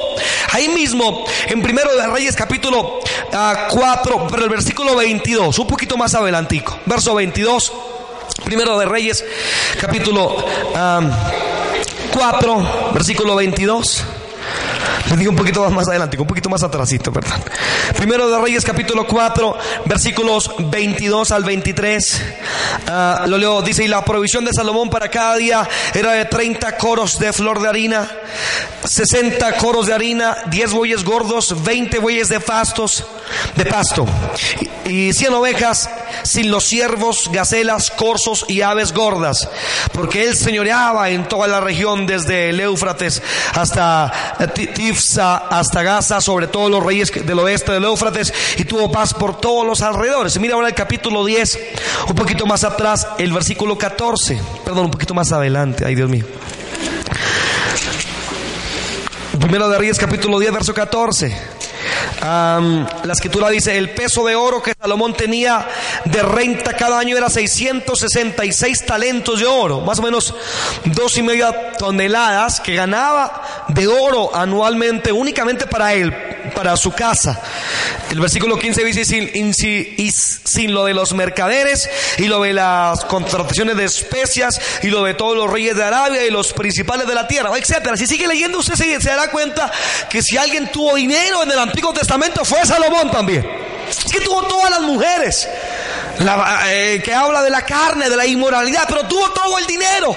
ahí 0.53 0.69
mismo, 0.69 1.25
en 1.47 1.63
primero 1.63 1.95
de 1.97 2.07
Reyes 2.07 2.37
capítulo 2.37 3.01
4, 3.31 3.81
ah, 3.83 4.27
pero 4.31 4.45
el 4.45 4.51
versículo 4.51 4.97
22, 4.97 5.59
un 5.59 5.67
poquito 5.67 5.97
más 5.97 6.15
adelantico, 6.15 6.79
verso 6.87 7.15
22. 7.15 7.73
Primero 8.45 8.79
de 8.79 8.87
Reyes, 8.87 9.25
capítulo 9.81 10.45
4, 12.13 12.93
versículo 12.95 13.35
22. 13.35 14.05
Les 15.09 15.19
digo 15.19 15.31
un 15.31 15.37
poquito 15.37 15.69
más 15.71 15.89
adelante, 15.89 16.19
un 16.19 16.27
poquito 16.27 16.49
más 16.49 16.63
atrásito, 16.63 17.13
perdón. 17.13 17.41
Primero 17.97 18.29
de 18.29 18.41
Reyes 18.41 18.65
capítulo 18.65 19.07
4, 19.07 19.57
versículos 19.85 20.51
22 20.59 21.31
al 21.31 21.45
23. 21.45 22.23
Ah, 22.89 23.25
lo 23.29 23.39
leo, 23.39 23.63
dice, 23.63 23.85
y 23.85 23.89
la 23.89 24.05
provisión 24.05 24.45
de 24.45 24.53
Salomón 24.53 24.91
para 24.91 25.09
cada 25.09 25.37
día 25.37 25.69
era 25.95 26.13
de 26.13 26.25
30 26.25 26.77
coros 26.77 27.19
de 27.21 27.33
flor 27.33 27.61
de 27.61 27.69
harina, 27.69 28.09
60 28.85 29.57
coros 29.59 29.87
de 29.87 29.95
harina, 29.95 30.37
10 30.47 30.73
bueyes 30.73 31.05
gordos, 31.05 31.63
20 31.63 32.01
bueyes 32.01 32.29
de 32.29 32.41
fastos, 32.41 33.05
de 33.55 33.67
pasto, 33.67 34.07
y 34.85 35.13
100 35.13 35.35
ovejas 35.35 35.91
sin 36.23 36.51
los 36.51 36.65
ciervos, 36.65 37.31
gacelas, 37.33 37.91
corzos 37.91 38.45
y 38.49 38.63
aves 38.63 38.93
gordas, 38.93 39.49
porque 39.93 40.25
él 40.25 40.37
señoreaba 40.37 41.11
en 41.11 41.29
toda 41.29 41.49
la 41.49 41.61
región 41.61 42.07
desde 42.07 42.51
el 42.51 42.61
Éufrates 42.61 43.23
hasta 43.55 44.13
Tifsa, 44.75 45.37
hasta 45.37 45.83
Gaza, 45.83 46.21
sobre 46.21 46.47
todos 46.47 46.71
los 46.71 46.83
reyes 46.83 47.13
del 47.27 47.39
oeste 47.39 47.73
del 47.73 47.85
Éufrates, 47.85 48.33
y 48.57 48.65
tuvo 48.65 48.91
paz 48.91 49.15
por 49.15 49.41
todos 49.41 49.67
los 49.67 49.83
alrededores. 49.83 50.39
Mira 50.39 50.55
ahora 50.55 50.69
el 50.69 50.75
capítulo 50.75 51.25
10, 51.25 51.59
un 52.09 52.15
poquito 52.15 52.47
más 52.47 52.65
atrás, 52.65 53.07
el 53.19 53.33
versículo 53.33 53.77
14, 53.77 54.41
perdón, 54.65 54.87
un 54.87 54.91
poquito 54.91 55.15
más 55.15 55.33
adelante, 55.33 55.85
ay 55.85 55.95
Dios 55.95 56.09
mío. 56.09 56.25
Primero 59.41 59.69
de 59.69 59.79
Reyes 59.79 59.99
capítulo 59.99 60.39
10, 60.39 60.53
verso 60.53 60.75
14 60.75 61.56
la 62.27 63.13
escritura 63.13 63.51
dice, 63.51 63.77
el 63.77 63.91
peso 63.91 64.25
de 64.27 64.35
oro 64.35 64.63
que 64.63 64.75
Salomón 64.79 65.15
tenía 65.15 65.67
de 66.05 66.23
renta 66.23 66.75
cada 66.75 66.99
año 66.99 67.17
era 67.17 67.31
666 67.31 68.87
talentos 68.87 69.41
de 69.41 69.47
oro, 69.47 69.81
más 69.81 69.99
o 69.99 70.03
menos 70.03 70.35
dos 70.85 71.17
y 71.19 71.23
media 71.23 71.73
toneladas 71.73 72.61
que 72.61 72.75
ganaba 72.75 73.67
de 73.69 73.87
oro 73.87 74.35
anualmente 74.35 75.13
únicamente 75.13 75.67
para 75.67 75.95
él, 75.95 76.13
para 76.55 76.77
su 76.77 76.93
casa. 76.93 77.41
El 78.11 78.21
versículo 78.21 78.59
15 78.59 78.85
dice, 78.85 79.05
sin, 79.05 80.75
lo 80.75 80.85
de 80.85 80.95
los 80.95 81.13
mercaderes 81.13 81.89
y 82.19 82.27
lo 82.27 82.43
de 82.43 82.53
las 82.53 83.05
contrataciones 83.05 83.77
de 83.77 83.85
especias 83.85 84.61
y 84.83 84.89
lo 84.89 85.05
de 85.05 85.15
todos 85.15 85.37
los 85.37 85.51
reyes 85.51 85.77
de 85.77 85.85
Arabia 85.85 86.25
y 86.25 86.31
los 86.31 86.53
principales 86.53 87.07
de 87.07 87.15
la 87.15 87.27
tierra, 87.27 87.51
etcétera. 87.57 87.97
Si 87.97 88.07
sigue 88.07 88.27
leyendo 88.27 88.59
usted 88.59 88.75
se, 88.75 89.01
se 89.01 89.09
dará 89.09 89.31
cuenta 89.31 89.71
que 90.09 90.23
si 90.23 90.37
alguien 90.37 90.71
tuvo 90.71 90.95
dinero 90.95 91.43
en 91.43 91.51
el 91.51 91.59
Antiguo 91.59 91.93
Testamento 91.93 92.45
fue 92.45 92.65
Salomón 92.65 93.11
también. 93.11 93.47
Es 93.89 94.13
que 94.13 94.21
tuvo 94.21 94.43
todas 94.43 94.71
las 94.71 94.81
mujeres, 94.81 95.49
eh, 96.69 97.01
que 97.05 97.15
habla 97.15 97.43
de 97.43 97.51
la 97.51 97.63
carne, 97.65 98.11
de 98.11 98.17
la 98.17 98.27
inmoralidad, 98.27 98.85
pero 98.89 99.07
tuvo 99.07 99.31
todo 99.31 99.59
el 99.59 99.67
dinero 99.67 100.17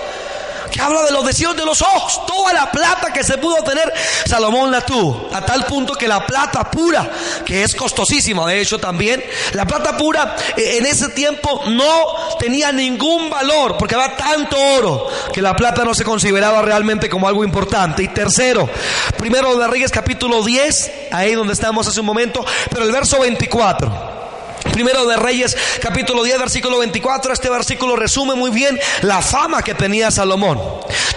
que 0.70 0.82
habla 0.82 1.04
de 1.04 1.12
los 1.12 1.26
deseos 1.26 1.56
de 1.56 1.66
los 1.66 1.82
ojos. 1.82 2.26
Toda 2.26 2.54
la 2.54 2.72
plata 2.72 3.12
que 3.14 3.24
se 3.24 3.38
pudo 3.38 3.64
tener, 3.64 3.92
Salomón 4.26 4.72
la 4.72 4.82
tuvo. 4.82 5.30
A 5.34 5.42
tal 5.42 5.66
punto 5.66 5.94
que 5.94 6.08
la 6.08 6.26
plata 6.26 6.70
pura, 6.70 7.10
que 7.46 7.64
es 7.64 7.76
costosísima, 7.76 8.46
de 8.48 8.62
hecho 8.62 8.80
también, 8.80 9.24
la 9.54 9.66
plata 9.66 9.98
pura 9.98 10.36
eh, 10.56 10.78
en 10.78 10.86
ese 10.86 11.10
tiempo 11.10 11.64
no 11.68 12.38
tenía 12.40 12.72
ningún 12.72 13.30
valor, 13.30 13.78
porque 13.78 13.96
había 13.96 14.16
tanto 14.16 14.58
oro, 14.58 15.08
que 15.34 15.42
la 15.42 15.56
plata 15.56 15.84
no 15.84 15.94
se 15.94 16.04
consideraba 16.04 16.62
realmente 16.62 17.10
como 17.10 17.28
algo 17.28 17.44
importante. 17.44 18.04
Y 18.04 18.08
tercero, 18.10 18.70
primero 19.18 19.58
de 19.58 19.68
Reyes 19.68 19.92
capítulo 19.92 20.44
10, 20.44 20.92
ahí 21.12 21.34
donde 21.34 21.54
estamos 21.54 21.88
hace 21.88 22.00
un 22.00 22.06
momento, 22.06 22.46
pero 22.70 22.84
el 22.84 22.92
verso 22.92 23.20
24. 23.20 24.09
Primero 24.72 25.06
de 25.06 25.18
Reyes, 25.18 25.58
capítulo 25.82 26.24
10, 26.24 26.40
versículo 26.40 26.80
24. 26.80 27.34
Este 27.34 27.50
versículo 27.50 27.96
resume 27.96 28.36
muy 28.36 28.52
bien 28.52 28.80
la 29.02 29.22
fama 29.22 29.62
que 29.62 29.74
tenía 29.74 30.12
Salomón. 30.12 30.60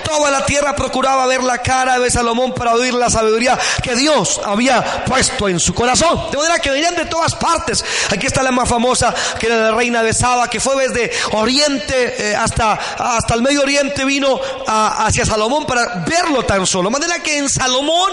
Toda 0.04 0.30
la 0.30 0.44
tierra 0.44 0.74
procuraba 0.74 1.26
ver 1.26 1.42
la 1.42 1.58
cara 1.58 1.98
de 1.98 2.10
Salomón 2.10 2.52
para 2.52 2.74
oír 2.74 2.92
la 2.92 3.08
sabiduría 3.08 3.58
que 3.82 3.94
Dios 3.94 4.40
había 4.44 5.04
puesto 5.04 5.48
en 5.48 5.58
su 5.58 5.74
corazón. 5.74 6.30
De 6.30 6.36
manera 6.36 6.58
que 6.58 6.70
venían 6.70 6.96
de 6.96 7.06
todas 7.06 7.34
partes. 7.34 7.84
Aquí 8.10 8.26
está 8.26 8.42
la 8.42 8.50
más 8.50 8.68
famosa, 8.68 9.14
que 9.38 9.46
era 9.46 9.56
la 9.56 9.70
reina 9.70 10.02
de 10.02 10.12
Saba, 10.12 10.50
que 10.50 10.60
fue 10.60 10.76
desde 10.88 11.10
Oriente 11.32 12.30
eh, 12.30 12.36
hasta, 12.36 12.72
hasta 12.72 13.34
el 13.34 13.42
Medio 13.42 13.62
Oriente, 13.62 14.04
vino 14.04 14.38
hacia 14.66 15.24
Salomón 15.24 15.66
para 15.66 16.04
verlo 16.06 16.42
tan 16.44 16.66
solo. 16.66 16.90
De 16.90 16.98
manera 16.98 17.22
que 17.22 17.38
en 17.38 17.48
Salomón 17.48 18.12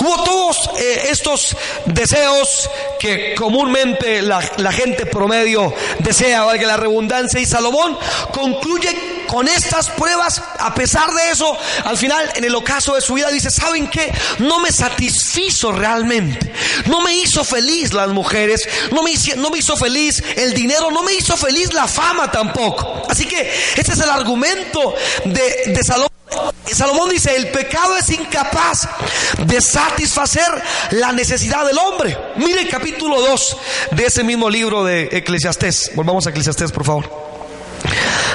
hubo 0.00 0.24
todos 0.24 0.70
eh, 0.78 1.08
estos 1.10 1.56
deseos 1.86 2.68
que 2.98 3.34
comúnmente 3.34 4.22
la, 4.22 4.40
la 4.62 4.72
gente 4.72 5.06
promedio 5.06 5.74
desea, 5.98 6.44
valga 6.44 6.66
la 6.66 6.76
redundancia, 6.76 7.40
y 7.40 7.46
Salomón 7.46 7.98
concluye 8.32 9.22
con 9.26 9.48
estas 9.48 9.88
pruebas, 9.90 10.42
a 10.58 10.74
pesar 10.74 11.10
de 11.10 11.30
eso, 11.30 11.56
al 11.84 11.96
final, 11.96 12.30
en 12.34 12.44
el 12.44 12.54
ocaso 12.54 12.94
de 12.94 13.00
su 13.00 13.14
vida, 13.14 13.30
dice, 13.30 13.50
¿saben 13.50 13.88
qué? 13.88 14.12
No 14.38 14.60
me 14.60 14.70
satisfizo 14.70 15.72
realmente, 15.72 16.52
no 16.86 17.00
me 17.00 17.14
hizo 17.14 17.44
feliz 17.44 17.92
las 17.92 18.08
mujeres, 18.08 18.68
no 18.90 19.02
me, 19.02 19.12
hizo, 19.12 19.34
no 19.36 19.50
me 19.50 19.58
hizo 19.58 19.76
feliz 19.76 20.22
el 20.36 20.52
dinero, 20.52 20.90
no 20.90 21.02
me 21.02 21.14
hizo 21.14 21.36
feliz 21.36 21.72
la 21.72 21.88
fama 21.88 22.30
tampoco. 22.30 23.06
Así 23.08 23.26
que 23.26 23.40
ese 23.76 23.92
es 23.92 24.00
el 24.00 24.10
argumento 24.10 24.94
de, 25.24 25.72
de 25.72 25.82
Salomón. 25.82 26.21
Salomón 26.72 27.10
dice, 27.10 27.36
el 27.36 27.48
pecado 27.48 27.96
es 27.96 28.10
incapaz 28.10 28.88
de 29.46 29.60
satisfacer 29.60 30.50
la 30.92 31.12
necesidad 31.12 31.66
del 31.66 31.78
hombre. 31.78 32.16
Mire 32.36 32.62
el 32.62 32.68
capítulo 32.68 33.20
2 33.20 33.56
de 33.92 34.06
ese 34.06 34.24
mismo 34.24 34.48
libro 34.48 34.82
de 34.82 35.08
Eclesiastés. 35.12 35.92
Volvamos 35.94 36.26
a 36.26 36.30
Eclesiastés, 36.30 36.72
por 36.72 36.84
favor. 36.84 37.10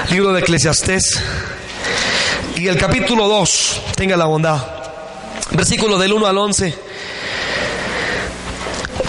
Libro 0.10 0.34
de 0.34 0.42
Eclesiastés. 0.42 1.20
Y 2.56 2.68
el 2.68 2.78
capítulo 2.78 3.28
2, 3.28 3.82
tenga 3.96 4.16
la 4.16 4.26
bondad. 4.26 4.66
Versículo 5.52 5.98
del 5.98 6.14
1 6.14 6.28
al 6.28 6.38
11. 6.38 6.74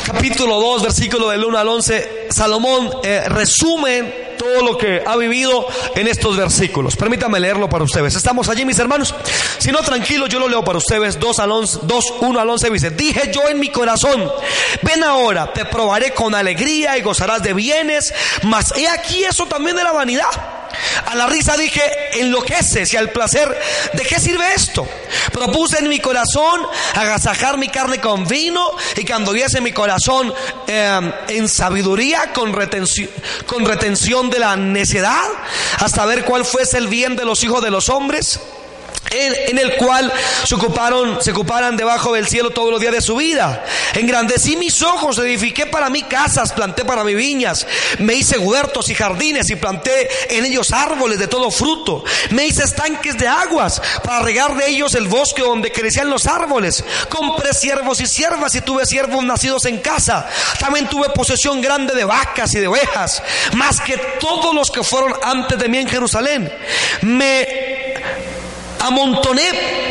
Capítulo 0.05 0.61
2, 0.61 0.83
versículo 0.83 1.29
del 1.29 1.45
1 1.45 1.59
al 1.59 1.69
11. 1.69 2.29
Salomón 2.31 2.91
eh, 3.05 3.25
resume 3.29 4.28
todo 4.39 4.63
lo 4.63 4.79
que 4.79 5.03
ha 5.05 5.17
vivido 5.17 5.67
en 5.95 6.09
estos 6.09 6.37
versículos. 6.37 6.97
Permítame 6.97 7.41
leerlo 7.41 7.69
para 7.69 7.85
ustedes. 7.85 8.15
Estamos 8.15 8.49
allí, 8.49 8.65
mis 8.65 8.79
hermanos. 8.79 9.15
Si 9.59 9.71
no, 9.71 9.81
tranquilo, 9.81 10.27
yo 10.27 10.39
lo 10.39 10.49
leo 10.49 10.65
para 10.65 10.79
ustedes. 10.79 11.19
2 11.19 11.39
al 11.41 11.53
11, 11.53 11.79
2, 11.83 12.05
1 12.21 12.41
al 12.41 12.49
11 12.49 12.71
dice, 12.71 12.91
dije 12.91 13.31
yo 13.33 13.49
en 13.49 13.59
mi 13.59 13.71
corazón, 13.71 14.31
ven 14.83 15.03
ahora, 15.03 15.53
te 15.53 15.65
probaré 15.65 16.15
con 16.15 16.35
alegría 16.35 16.97
y 16.97 17.03
gozarás 17.03 17.43
de 17.43 17.53
bienes, 17.53 18.15
mas 18.45 18.73
he 18.77 18.89
aquí 18.89 19.25
eso 19.25 19.47
también 19.47 19.77
de 19.77 19.85
la 19.85 19.93
vanidad. 19.93 20.58
A 21.07 21.15
la 21.15 21.27
risa 21.27 21.57
dije, 21.57 21.83
enloqueces 22.21 22.93
y 22.93 22.97
al 22.97 23.11
placer, 23.11 23.49
¿de 23.93 24.03
qué 24.03 24.19
sirve 24.21 24.45
esto? 24.55 24.87
Propuse 25.33 25.79
en 25.79 25.89
mi 25.89 26.01
corazón 26.01 26.67
agasajar 26.95 27.59
mi 27.59 27.69
carne 27.69 28.01
con 28.01 28.27
vino 28.27 28.71
y 28.97 29.05
que 29.05 29.13
anduviese 29.13 29.61
mi 29.61 29.73
corazón 29.73 30.33
em, 30.67 31.13
en 31.29 31.49
sabiduría 31.49 32.33
con 32.33 32.53
retención, 32.53 33.09
con 33.47 33.65
retención 33.65 34.31
de 34.31 34.39
la 34.39 34.57
necedad 34.57 35.29
hasta 35.79 36.05
ver 36.07 36.25
cuál 36.25 36.45
fuese 36.45 36.79
el 36.79 36.89
bien 36.89 37.17
de 37.17 37.25
los 37.25 37.43
hijos 37.45 37.63
de 37.63 37.71
los 37.71 37.89
hombres. 37.89 38.41
En, 39.11 39.59
el 39.59 39.77
cual 39.77 40.13
se 40.45 40.55
ocuparon, 40.55 41.23
se 41.23 41.33
ocuparan 41.33 41.77
debajo 41.77 42.13
del 42.13 42.27
cielo 42.27 42.51
todos 42.51 42.71
los 42.71 42.81
días 42.81 42.93
de 42.93 43.01
su 43.01 43.17
vida. 43.17 43.65
Engrandecí 43.95 44.57
mis 44.57 44.83
ojos, 44.83 45.19
edifiqué 45.19 45.67
para 45.67 45.91
mí 45.91 46.03
casas, 46.03 46.53
planté 46.53 46.85
para 46.85 47.05
mí 47.05 47.15
viñas, 47.15 47.67
me 47.99 48.15
hice 48.15 48.39
huertos 48.39 48.89
y 48.91 48.95
jardines 48.95 49.51
y 49.51 49.57
planté 49.57 50.09
en 50.31 50.45
ellos 50.45 50.73
árboles 50.73 51.19
de 51.19 51.29
todo 51.29 51.51
fruto. 51.51 52.05
Me 52.31 52.47
hice 52.47 52.65
estanques 52.65 53.17
de 53.19 53.29
aguas 53.29 53.81
para 54.05 54.21
regar 54.21 54.57
de 54.57 54.69
ellos 54.69 54.95
el 54.95 55.09
bosque 55.09 55.43
donde 55.43 55.73
crecían 55.73 56.11
los 56.11 56.27
árboles. 56.27 56.85
Compré 57.09 57.53
siervos 57.55 58.01
y 58.01 58.07
siervas 58.07 58.55
y 58.55 58.61
tuve 58.61 58.87
siervos 58.87 59.25
nacidos 59.25 59.65
en 59.67 59.79
casa. 59.79 60.29
También 60.59 60.89
tuve 60.89 61.09
posesión 61.11 61.61
grande 61.61 61.95
de 61.95 62.05
vacas 62.05 62.55
y 62.55 62.61
de 62.61 62.69
ovejas, 62.69 63.23
más 63.55 63.81
que 63.81 63.97
todos 64.21 64.55
los 64.55 64.71
que 64.71 64.83
fueron 64.83 65.15
antes 65.23 65.59
de 65.59 65.69
mí 65.69 65.79
en 65.79 65.89
Jerusalén. 65.89 66.53
Me 67.03 67.68
Amontoné 68.81 69.43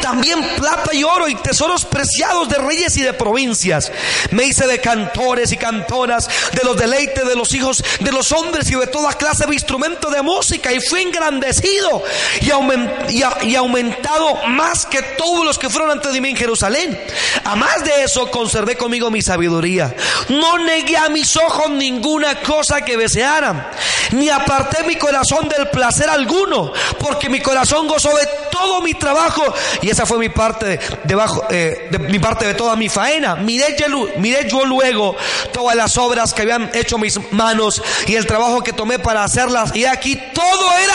también 0.07 0.41
plata 0.55 0.93
y 0.93 1.03
oro 1.03 1.27
y 1.27 1.35
tesoros 1.35 1.83
preciados 1.83 2.47
de 2.47 2.55
reyes 2.59 2.95
y 2.95 3.01
de 3.01 3.11
provincias. 3.11 3.91
Me 4.31 4.45
hice 4.45 4.65
de 4.65 4.79
cantores 4.79 5.51
y 5.51 5.57
cantoras, 5.57 6.29
de 6.53 6.63
los 6.63 6.77
deleites 6.77 7.27
de 7.27 7.35
los 7.35 7.53
hijos 7.53 7.83
de 7.99 8.11
los 8.13 8.31
hombres 8.31 8.71
y 8.71 8.75
de 8.75 8.87
toda 8.87 9.11
clase 9.13 9.45
de 9.45 9.53
instrumentos 9.53 10.09
de 10.09 10.21
música. 10.21 10.71
Y 10.71 10.79
fui 10.79 11.01
engrandecido 11.01 12.01
y, 12.39 13.55
aumentado 13.55 14.47
más 14.47 14.85
que 14.85 15.01
todos 15.01 15.43
los 15.43 15.59
que 15.59 15.69
fueron 15.69 15.91
antes 15.91 16.13
de 16.13 16.21
mí 16.21 16.29
en 16.29 16.37
Jerusalén. 16.37 16.97
A 17.43 17.57
más 17.57 17.83
de 17.83 18.03
eso, 18.03 18.31
conservé 18.31 18.77
conmigo 18.77 19.11
mi 19.11 19.21
sabiduría. 19.21 19.93
No 20.29 20.57
negué 20.57 20.95
a 20.95 21.09
mis 21.09 21.35
ojos 21.35 21.69
ninguna 21.71 22.39
cosa 22.39 22.79
que 22.79 22.95
desearan, 22.95 23.67
ni 24.11 24.29
aparté 24.29 24.83
mi 24.83 24.95
corazón 24.95 25.49
del 25.49 25.67
placer 25.67 26.09
alguno, 26.09 26.71
porque 26.97 27.27
mi 27.27 27.41
corazón 27.41 27.89
gozó 27.89 28.15
de 28.15 28.25
todo 28.49 28.81
mi 28.81 28.93
trabajo 28.93 29.43
y 29.81 29.89
esa 29.98 30.06
fue 30.06 30.20
mi 30.20 30.30
parte 30.30 30.80
debajo 31.06 31.48
eh, 31.50 31.88
de 31.89 31.98
mi 31.98 32.20
parte 32.20 32.46
de 32.46 32.54
toda 32.54 32.75
mi 32.75 32.88
faena. 32.88 33.36
Miré 33.36 33.75
yo, 33.80 34.08
miré 34.18 34.48
yo 34.48 34.63
luego 34.63 35.16
todas 35.51 35.75
las 35.75 35.98
obras 35.98 36.36
que 36.36 36.44
habían 36.44 36.70
hecho 36.75 37.00
mis 37.00 37.20
manos 37.32 37.82
y 38.06 38.13
el 38.13 38.27
trabajo 38.27 38.62
que 38.62 38.74
tomé 38.74 39.00
para 39.00 39.24
hacerlas 39.24 39.75
y 39.75 39.86
aquí 39.86 40.16
todo 40.36 40.72
era 40.77 40.94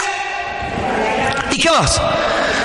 ¿Y 1.50 1.58
qué 1.58 1.70
más? 1.70 2.00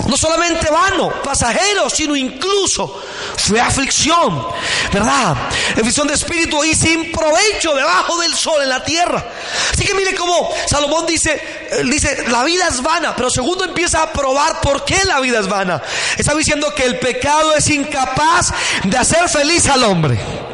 No 0.07 0.15
solamente 0.15 0.69
vano, 0.69 1.09
pasajero, 1.21 1.89
sino 1.89 2.15
incluso 2.15 3.03
fue 3.37 3.59
aflicción, 3.59 4.47
¿verdad? 4.93 5.35
Aflicción 5.73 6.07
de 6.07 6.13
espíritu 6.13 6.63
y 6.63 6.73
sin 6.73 7.11
provecho 7.11 7.73
debajo 7.75 8.17
del 8.19 8.33
sol 8.33 8.61
en 8.63 8.69
la 8.69 8.83
tierra. 8.83 9.25
Así 9.73 9.85
que 9.85 9.93
mire 9.93 10.15
cómo 10.15 10.49
Salomón 10.67 11.05
dice, 11.05 11.41
dice, 11.85 12.25
la 12.29 12.43
vida 12.43 12.67
es 12.67 12.81
vana, 12.81 13.15
pero 13.15 13.29
segundo 13.29 13.65
empieza 13.65 14.03
a 14.03 14.13
probar 14.13 14.61
por 14.61 14.85
qué 14.85 14.99
la 15.05 15.19
vida 15.19 15.39
es 15.39 15.47
vana. 15.47 15.81
Está 16.17 16.33
diciendo 16.35 16.73
que 16.73 16.83
el 16.83 16.99
pecado 16.99 17.53
es 17.53 17.69
incapaz 17.69 18.53
de 18.83 18.97
hacer 18.97 19.27
feliz 19.29 19.67
al 19.67 19.83
hombre. 19.83 20.46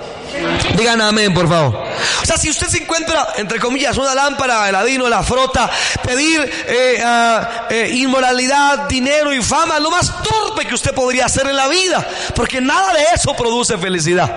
Digan 0.76 1.02
amén, 1.02 1.34
por 1.34 1.48
favor. 1.48 1.84
O 2.22 2.26
sea, 2.26 2.38
si 2.38 2.50
usted 2.50 2.68
se 2.68 2.78
encuentra, 2.84 3.34
entre 3.38 3.60
comillas, 3.60 3.98
una 3.98 4.16
lámpara, 4.16 4.68
el 4.70 4.76
adino, 4.76 5.08
la 5.10 5.24
frota, 5.24 5.70
pedir 6.04 6.50
eh, 6.68 7.02
ah, 7.04 7.68
eh, 7.70 7.90
inmoralidad, 7.94 8.88
dinero 8.88 9.34
y 9.34 9.42
fama, 9.42 9.80
lo 9.80 9.92
más 9.92 10.24
torpe 10.24 10.66
que 10.66 10.76
usted 10.76 10.94
podría 10.94 11.26
hacer 11.26 11.48
en 11.48 11.56
la 11.56 11.68
vida, 11.68 12.08
porque 12.36 12.62
nada 12.62 12.94
de 12.94 13.04
eso 13.16 13.36
produce 13.36 13.78
felicidad. 13.78 14.36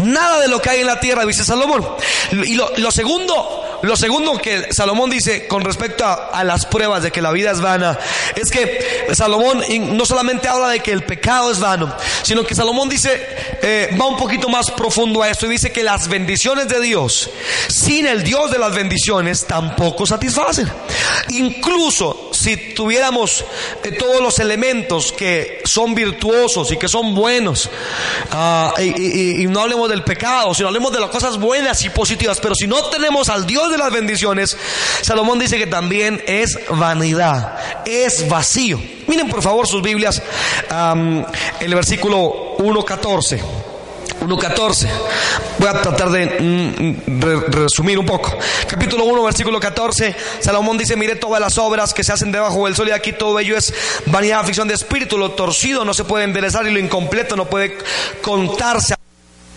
Nada 0.00 0.40
de 0.40 0.48
lo 0.48 0.60
que 0.60 0.70
hay 0.70 0.80
en 0.80 0.86
la 0.86 1.00
tierra, 1.00 1.24
dice 1.24 1.44
Salomón. 1.44 1.86
Y 2.30 2.54
lo 2.56 2.90
segundo, 2.90 3.63
lo 3.82 3.96
segundo 3.96 4.38
que 4.38 4.72
Salomón 4.72 5.10
dice 5.10 5.46
con 5.46 5.62
respecto 5.62 6.04
a, 6.04 6.42
las 6.44 6.66
pruebas 6.66 7.02
de 7.02 7.10
que 7.10 7.22
la 7.22 7.32
vida 7.32 7.50
es 7.50 7.60
vana, 7.60 7.98
es 8.34 8.50
que 8.50 9.06
Salomón 9.12 9.62
no 9.96 10.04
solamente 10.04 10.48
habla 10.48 10.68
de 10.68 10.80
que 10.80 10.92
el 10.92 11.04
pecado 11.04 11.50
es 11.50 11.60
vano, 11.60 11.94
sino 12.22 12.44
que 12.44 12.54
Salomón 12.54 12.88
dice, 12.88 13.26
eh, 13.62 13.96
va 14.00 14.06
un 14.06 14.16
poquito 14.16 14.48
más 14.48 14.70
profundo 14.70 15.22
a 15.22 15.30
esto 15.30 15.46
y 15.46 15.50
dice 15.50 15.72
que 15.72 15.82
las 15.82 16.08
bendiciones 16.08 16.68
de 16.68 16.80
Dios, 16.80 17.30
sin 17.68 18.06
el 18.06 18.22
Dios 18.22 18.50
de 18.50 18.58
las 18.58 18.74
bendiciones, 18.74 19.46
tampoco 19.46 20.06
satisfacen. 20.06 20.70
Incluso 21.30 22.30
si 22.32 22.74
tuviéramos 22.74 23.44
eh, 23.82 23.92
todos 23.92 24.20
los 24.20 24.38
elementos 24.38 25.12
que 25.12 25.62
son 25.64 25.94
virtuosos 25.94 26.70
y 26.72 26.76
que 26.76 26.88
son 26.88 27.14
buenos, 27.14 27.70
ah, 28.30 28.74
y, 28.78 29.42
y 29.42 29.46
no 29.46 29.60
hablemos 29.60 29.88
del 29.88 30.02
pecado, 30.04 30.54
sino 30.54 30.68
hablemos 30.68 30.92
de 30.92 31.00
las 31.00 31.10
cosas 31.10 31.38
buenas 31.38 31.82
y 31.84 31.90
positivas, 31.90 32.38
pero 32.40 32.54
si 32.54 32.66
no 32.66 32.84
tenemos 32.84 33.28
al 33.28 33.46
De 33.70 33.78
las 33.78 33.92
bendiciones, 33.92 34.56
Salomón 35.00 35.38
dice 35.38 35.56
que 35.56 35.66
también 35.66 36.22
es 36.26 36.58
vanidad, 36.68 37.56
es 37.86 38.28
vacío. 38.28 38.78
Miren 39.06 39.28
por 39.28 39.42
favor 39.42 39.66
sus 39.66 39.80
Biblias, 39.80 40.20
el 41.60 41.74
versículo 41.74 42.56
1.14. 42.58 43.40
1.14. 44.20 44.88
Voy 45.58 45.68
a 45.68 45.82
tratar 45.82 46.10
de 46.10 46.26
mm, 46.40 47.50
resumir 47.52 47.98
un 47.98 48.06
poco. 48.06 48.36
Capítulo 48.68 49.04
1, 49.04 49.22
versículo 49.22 49.58
14. 49.58 50.14
Salomón 50.40 50.76
dice, 50.78 50.94
mire 50.96 51.16
todas 51.16 51.40
las 51.40 51.56
obras 51.58 51.94
que 51.94 52.04
se 52.04 52.12
hacen 52.12 52.32
debajo 52.32 52.66
del 52.66 52.76
sol 52.76 52.88
y 52.88 52.92
aquí 52.92 53.12
todo 53.12 53.38
ello 53.38 53.56
es 53.56 53.72
vanidad, 54.06 54.40
aflicción 54.40 54.68
de 54.68 54.74
espíritu. 54.74 55.16
Lo 55.16 55.32
torcido 55.32 55.84
no 55.84 55.94
se 55.94 56.04
puede 56.04 56.24
enderezar 56.24 56.66
y 56.66 56.72
lo 56.72 56.78
incompleto 56.78 57.34
no 57.34 57.46
puede 57.46 57.78
contarse. 58.22 58.94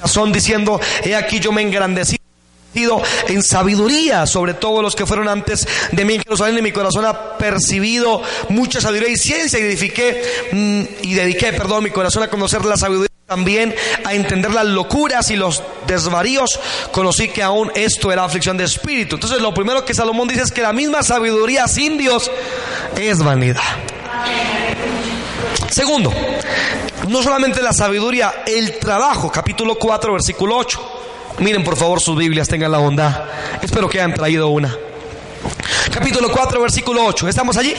Son 0.06 0.32
diciendo, 0.32 0.80
he 1.04 1.15
aquí 1.15 1.39
yo 1.39 1.52
me 1.52 1.62
engrandecí 1.62 2.17
en 3.27 3.43
sabiduría 3.43 4.25
sobre 4.27 4.53
todos 4.53 4.84
los 4.84 4.95
que 4.95 5.06
fueron 5.06 5.27
antes 5.27 5.67
de 5.91 6.06
mí 6.06 6.15
en 6.15 6.21
Jerusalén 6.21 6.60
y 6.60 6.62
mi 6.62 6.71
corazón 6.71 7.06
ha 7.06 7.38
percibido 7.38 8.21
mucha 8.49 8.82
sabiduría 8.82 9.13
y 9.13 9.17
ciencia 9.17 9.60
y 9.60 9.63
edifiqué 9.63 10.21
mm, 10.51 10.82
y 11.01 11.13
dediqué, 11.15 11.53
perdón, 11.53 11.84
mi 11.84 11.89
corazón 11.89 12.23
a 12.23 12.30
conocer 12.30 12.63
la 12.65 12.77
sabiduría 12.77 13.08
también 13.25 13.75
a 14.06 14.13
entender 14.13 14.53
las 14.53 14.65
locuras 14.65 15.30
y 15.32 15.36
los 15.36 15.62
desvaríos, 15.86 16.60
conocí 16.93 17.27
que 17.27 17.43
aún 17.43 17.69
esto 17.75 18.10
era 18.12 18.23
aflicción 18.23 18.56
de 18.56 18.63
espíritu. 18.63 19.15
Entonces 19.15 19.41
lo 19.41 19.53
primero 19.53 19.84
que 19.84 19.93
Salomón 19.93 20.30
dice 20.30 20.43
es 20.43 20.51
que 20.51 20.62
la 20.62 20.71
misma 20.71 21.03
sabiduría 21.03 21.67
sin 21.67 21.97
Dios 21.97 22.32
es 22.95 23.21
vanidad. 23.21 23.62
Segundo, 25.69 26.13
no 27.10 27.21
solamente 27.21 27.62
la 27.62 27.73
sabiduría, 27.73 28.43
el 28.45 28.80
trabajo, 28.80 29.30
capítulo 29.30 29.75
4, 29.75 30.13
versículo 30.13 30.56
8. 30.56 30.97
Miren 31.39 31.63
por 31.63 31.78
favor 31.78 32.02
sus 32.02 32.17
Biblias, 32.17 32.47
tengan 32.47 32.71
la 32.71 32.80
bondad. 32.80 33.26
Espero 33.62 33.88
que 33.88 34.00
hayan 34.00 34.13
traído 34.13 34.47
una. 34.47 34.76
Capítulo 35.93 36.32
4, 36.32 36.62
versículo 36.62 37.06
8. 37.06 37.28
¿Estamos 37.28 37.58
allí? 37.58 37.73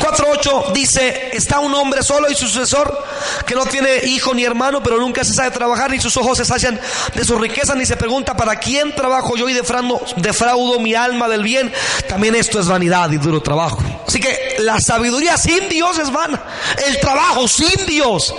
4.8 0.00 0.72
dice, 0.72 1.30
está 1.32 1.60
un 1.60 1.74
hombre 1.74 2.02
solo 2.02 2.30
y 2.30 2.34
su 2.34 2.48
sucesor 2.48 3.04
que 3.46 3.54
no 3.54 3.66
tiene 3.66 4.04
hijo 4.04 4.34
ni 4.34 4.44
hermano, 4.44 4.82
pero 4.82 4.98
nunca 4.98 5.22
se 5.24 5.34
sabe 5.34 5.50
trabajar, 5.50 5.90
ni 5.90 6.00
sus 6.00 6.16
ojos 6.16 6.38
se 6.38 6.44
sacian 6.44 6.80
de 7.14 7.24
su 7.24 7.38
riqueza, 7.38 7.74
ni 7.74 7.86
se 7.86 7.96
pregunta, 7.96 8.34
¿para 8.36 8.56
quién 8.56 8.94
trabajo 8.94 9.36
yo 9.36 9.48
y 9.48 9.54
defraudo, 9.54 10.00
defraudo 10.16 10.80
mi 10.80 10.94
alma 10.94 11.28
del 11.28 11.42
bien? 11.42 11.72
También 12.08 12.34
esto 12.34 12.58
es 12.58 12.68
vanidad 12.68 13.10
y 13.12 13.18
duro 13.18 13.42
trabajo. 13.42 13.82
Así 14.06 14.18
que 14.18 14.56
la 14.60 14.80
sabiduría 14.80 15.36
sin 15.36 15.68
Dios 15.68 15.98
es 15.98 16.10
vana. 16.10 16.42
El 16.86 16.98
trabajo 17.00 17.46
sin 17.48 17.86
Dios. 17.86 18.34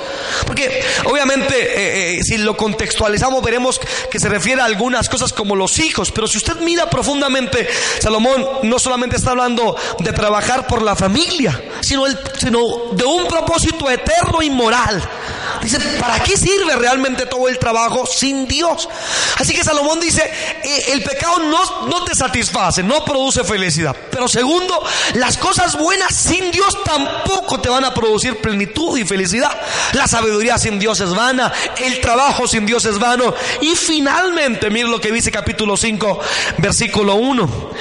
Porque 0.45 0.83
obviamente 1.05 1.55
eh, 1.55 2.17
eh, 2.17 2.23
si 2.23 2.37
lo 2.37 2.55
contextualizamos 2.55 3.43
veremos 3.43 3.79
que 4.09 4.19
se 4.19 4.29
refiere 4.29 4.61
a 4.61 4.65
algunas 4.65 5.09
cosas 5.09 5.33
como 5.33 5.55
los 5.55 5.79
hijos. 5.79 6.11
Pero 6.11 6.27
si 6.27 6.37
usted 6.37 6.57
mira 6.57 6.89
profundamente, 6.89 7.67
Salomón 7.99 8.47
no 8.63 8.79
solamente 8.79 9.15
está 9.15 9.31
hablando 9.31 9.75
de 9.99 10.13
trabajar 10.13 10.67
por 10.67 10.81
la 10.81 10.95
familia, 10.95 11.61
sino, 11.81 12.05
el, 12.05 12.17
sino 12.37 12.59
de 12.91 13.05
un 13.05 13.27
propósito 13.27 13.89
eterno 13.89 14.41
y 14.41 14.49
moral. 14.49 15.01
Dice, 15.63 15.79
¿para 15.99 16.21
qué 16.21 16.35
sirve 16.35 16.75
realmente 16.75 17.25
todo 17.25 17.47
el 17.47 17.57
trabajo 17.57 18.05
sin 18.05 18.47
Dios? 18.47 18.89
Así 19.37 19.53
que 19.53 19.63
Salomón 19.63 19.99
dice, 19.99 20.21
eh, 20.63 20.85
el 20.91 21.03
pecado 21.03 21.39
no, 21.39 21.87
no 21.87 22.03
te 22.03 22.13
satisface, 22.13 22.83
no 22.83 23.05
produce 23.05 23.43
felicidad. 23.43 23.95
Pero 24.11 24.27
segundo, 24.27 24.83
las 25.13 25.37
cosas 25.37 25.77
buenas 25.77 26.13
sin 26.13 26.51
Dios 26.51 26.83
tampoco 26.83 27.61
te 27.61 27.69
van 27.69 27.85
a 27.85 27.93
producir 27.93 28.41
plenitud 28.41 28.97
y 28.97 29.05
felicidad. 29.05 29.51
La 29.93 30.07
sabiduría 30.07 30.57
sin 30.57 30.79
Dios 30.79 30.99
es 30.99 31.13
vana, 31.13 31.51
el 31.77 32.01
trabajo 32.01 32.47
sin 32.47 32.65
Dios 32.65 32.85
es 32.85 32.99
vano. 32.99 33.33
Y 33.61 33.75
finalmente, 33.75 34.69
mire 34.69 34.89
lo 34.89 34.99
que 34.99 35.11
dice 35.11 35.31
capítulo 35.31 35.77
5, 35.77 36.19
versículo 36.57 37.15
1. 37.15 37.71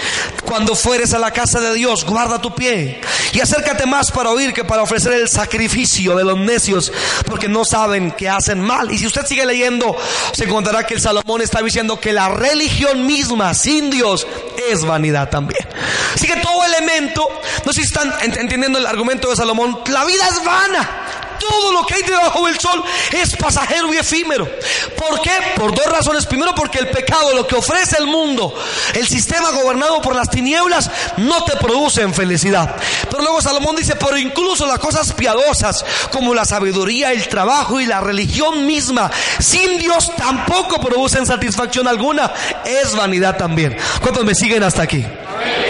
Cuando 0.45 0.77
fueres 0.77 1.15
a 1.15 1.19
la 1.19 1.33
casa 1.33 1.61
de 1.61 1.75
Dios, 1.75 2.05
guarda 2.05 2.41
tu 2.41 2.55
pie 2.55 3.01
y 3.33 3.41
acércate 3.41 3.87
más 3.87 4.11
para 4.11 4.31
oír 4.31 4.53
que 4.53 4.65
para 4.65 4.83
ofrecer 4.83 5.15
el 5.15 5.29
sacrificio 5.29 6.15
de 6.17 6.25
los 6.25 6.39
necios, 6.39 6.93
porque 7.27 7.49
no 7.49 7.65
saben 7.73 8.11
que 8.11 8.29
hacen 8.29 8.61
mal. 8.61 8.93
Y 8.93 8.99
si 8.99 9.07
usted 9.07 9.25
sigue 9.25 9.47
leyendo, 9.47 9.97
se 10.35 10.45
encontrará 10.45 10.85
que 10.87 10.95
el 10.95 11.01
Salomón 11.01 11.41
está 11.41 11.63
diciendo 11.63 11.99
que 11.99 12.13
la 12.13 12.29
religión 12.29 13.07
misma 13.07 13.55
sin 13.55 13.91
Dios 13.91 14.27
es 14.71 14.85
vanidad 14.85 15.31
también. 15.31 15.67
Así 16.15 16.27
que 16.27 16.37
todo 16.37 16.63
elemento, 16.67 17.27
no 17.65 17.73
sé 17.73 17.81
si 17.81 17.87
están 17.87 18.13
entendiendo 18.21 18.79
el 18.79 18.85
argumento 18.85 19.31
de 19.31 19.37
Salomón, 19.37 19.79
la 19.91 20.05
vida 20.05 20.29
es 20.29 20.45
vana. 20.45 20.91
Todo 21.39 21.73
lo 21.73 21.87
que 21.87 21.95
hay 21.95 22.03
debajo 22.03 22.47
del 22.47 22.59
sol 22.59 22.83
es 23.13 23.37
pasajero 23.37 23.93
y 23.93 23.99
efímero. 23.99 24.49
¿Por 24.97 25.21
qué? 25.21 25.33
Por 25.57 25.75
dos 25.75 25.87
razones. 25.87 26.27
Primero, 26.27 26.55
porque 26.55 26.79
el 26.79 26.89
pecado, 26.89 27.35
lo 27.35 27.47
que 27.47 27.57
ofrece 27.57 27.97
el 27.99 28.07
mundo, 28.07 28.55
el 28.95 29.07
sistema 29.07 29.51
gobernado 29.51 30.01
por 30.01 30.15
las 30.15 30.31
tinieblas, 30.31 30.91
no 31.17 31.45
te 31.45 31.57
produce 31.57 32.03
en 32.03 32.15
felicidad. 32.15 32.77
Pero 33.11 33.23
luego 33.23 33.41
Salomón 33.41 33.77
dice, 33.77 33.97
pero 33.97 34.17
incluso 34.17 34.67
las 34.67 34.79
cosas 34.79 35.13
piadosas, 35.13 35.85
como 36.11 36.35
la 36.35 36.45
sabiduría, 36.45 37.13
el 37.13 37.29
trabajo 37.29 37.81
y 37.81 37.87
la 37.87 38.01
religión 38.01 38.67
misma, 38.67 39.11
sin 39.39 39.79
Dios 39.79 40.13
tampoco 40.17 40.81
producen 40.81 41.27
satisfacción 41.27 41.89
alguna. 41.89 42.33
Es 42.65 42.95
vanidad 42.95 43.37
también. 43.37 43.77
¿Cuántos 44.01 44.25
me 44.25 44.35
siguen 44.35 44.63
hasta 44.63 44.83
aquí? 44.83 45.05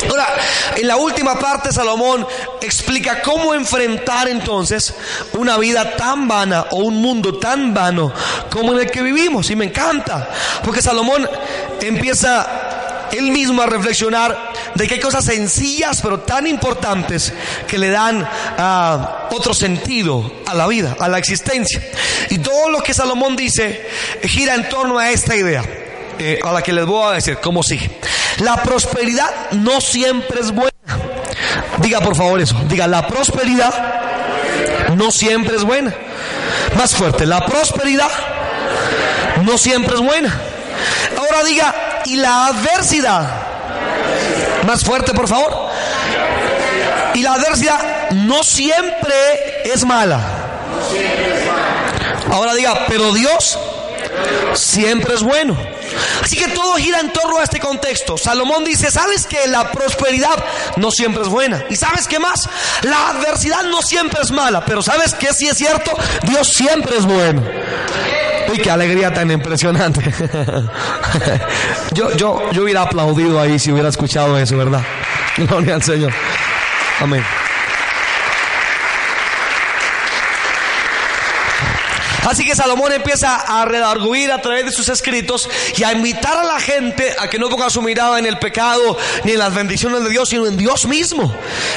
Ahora, 0.08 0.26
en 0.76 0.86
la 0.86 0.96
última 0.96 1.38
parte 1.38 1.72
Salomón 1.72 2.26
explica 2.60 3.22
cómo 3.22 3.54
enfrentar 3.54 4.28
entonces 4.28 4.94
una 5.34 5.58
vida 5.58 5.96
tan 5.96 6.28
vana 6.28 6.66
o 6.70 6.78
un 6.78 6.96
mundo 6.96 7.38
tan 7.38 7.72
vano 7.72 8.12
como 8.50 8.72
en 8.72 8.80
el 8.80 8.90
que 8.90 9.02
vivimos. 9.02 9.50
Y 9.50 9.56
me 9.56 9.66
encanta, 9.66 10.28
porque 10.64 10.82
Salomón 10.82 11.28
empieza 11.80 12.72
él 13.12 13.30
mismo 13.30 13.62
a 13.62 13.66
reflexionar 13.66 14.52
de 14.74 14.86
que 14.86 14.94
hay 14.94 15.00
cosas 15.00 15.24
sencillas 15.24 16.00
pero 16.02 16.20
tan 16.20 16.46
importantes 16.46 17.32
que 17.68 17.78
le 17.78 17.90
dan 17.90 18.26
ah, 18.58 19.28
otro 19.30 19.54
sentido 19.54 20.40
a 20.46 20.54
la 20.54 20.66
vida, 20.66 20.96
a 20.98 21.08
la 21.08 21.18
existencia. 21.18 21.82
Y 22.30 22.38
todo 22.38 22.70
lo 22.70 22.82
que 22.82 22.94
Salomón 22.94 23.36
dice 23.36 23.86
gira 24.24 24.54
en 24.54 24.68
torno 24.68 24.98
a 24.98 25.10
esta 25.10 25.36
idea, 25.36 25.62
eh, 26.18 26.40
a 26.42 26.52
la 26.52 26.62
que 26.62 26.72
les 26.72 26.86
voy 26.86 27.10
a 27.10 27.12
decir, 27.12 27.36
como 27.38 27.62
sigue. 27.62 27.90
La 28.38 28.62
prosperidad 28.62 29.50
no 29.52 29.80
siempre 29.80 30.40
es 30.40 30.52
buena. 30.52 30.72
Diga 31.78 32.00
por 32.00 32.16
favor 32.16 32.40
eso. 32.40 32.56
Diga, 32.68 32.86
la 32.86 33.06
prosperidad 33.06 33.74
no 34.96 35.10
siempre 35.10 35.56
es 35.56 35.64
buena. 35.64 35.94
Más 36.76 36.94
fuerte, 36.94 37.26
la 37.26 37.44
prosperidad 37.44 38.10
no 39.42 39.58
siempre 39.58 39.94
es 39.94 40.00
buena. 40.00 40.32
Ahora 41.18 41.44
diga, 41.44 41.74
y 42.06 42.16
la 42.16 42.46
adversidad. 42.46 43.28
Más 44.66 44.84
fuerte, 44.84 45.12
por 45.12 45.28
favor. 45.28 45.70
Y 47.14 47.22
la 47.22 47.34
adversidad 47.34 48.10
no 48.12 48.42
siempre 48.42 49.14
es 49.64 49.84
mala. 49.84 50.20
Ahora 52.30 52.54
diga, 52.54 52.86
pero 52.88 53.12
Dios 53.12 53.58
siempre 54.54 55.14
es 55.14 55.22
bueno. 55.22 55.56
Así 56.22 56.36
que 56.36 56.48
todo 56.48 56.74
gira 56.76 57.00
en 57.00 57.12
torno 57.12 57.38
a 57.38 57.44
este 57.44 57.60
contexto. 57.60 58.16
Salomón 58.16 58.64
dice, 58.64 58.90
¿sabes 58.90 59.26
que 59.26 59.46
la 59.48 59.70
prosperidad 59.70 60.44
no 60.76 60.90
siempre 60.90 61.22
es 61.22 61.28
buena? 61.28 61.64
¿Y 61.70 61.76
sabes 61.76 62.06
qué 62.06 62.18
más? 62.18 62.48
La 62.82 63.08
adversidad 63.10 63.62
no 63.64 63.82
siempre 63.82 64.20
es 64.22 64.30
mala, 64.30 64.64
pero 64.64 64.82
¿sabes 64.82 65.14
qué 65.14 65.32
sí 65.32 65.48
es 65.48 65.56
cierto? 65.56 65.92
Dios 66.24 66.48
siempre 66.48 66.96
es 66.96 67.04
bueno. 67.04 67.42
Uy, 68.48 68.58
qué 68.58 68.70
alegría 68.70 69.12
tan 69.12 69.30
impresionante. 69.30 70.02
yo, 71.92 72.14
yo, 72.16 72.50
yo 72.52 72.62
hubiera 72.62 72.82
aplaudido 72.82 73.40
ahí 73.40 73.58
si 73.58 73.72
hubiera 73.72 73.88
escuchado 73.88 74.38
eso, 74.38 74.56
¿verdad? 74.56 74.82
Gloria 75.36 75.76
al 75.76 75.82
Señor. 75.82 76.12
Amén. 77.00 77.24
Así 82.28 82.44
que 82.44 82.54
Salomón 82.54 82.92
empieza 82.92 83.36
a 83.36 83.64
redarguir 83.64 84.30
a 84.30 84.40
través 84.40 84.64
de 84.64 84.72
sus 84.72 84.88
escritos 84.88 85.48
y 85.76 85.82
a 85.82 85.92
invitar 85.92 86.36
a 86.36 86.44
la 86.44 86.60
gente 86.60 87.14
a 87.18 87.28
que 87.28 87.38
no 87.38 87.48
ponga 87.48 87.68
su 87.70 87.82
mirada 87.82 88.18
en 88.18 88.26
el 88.26 88.38
pecado 88.38 88.96
ni 89.24 89.32
en 89.32 89.38
las 89.38 89.54
bendiciones 89.54 90.02
de 90.04 90.10
Dios, 90.10 90.28
sino 90.28 90.46
en 90.46 90.56
Dios 90.56 90.86
mismo. 90.86 91.34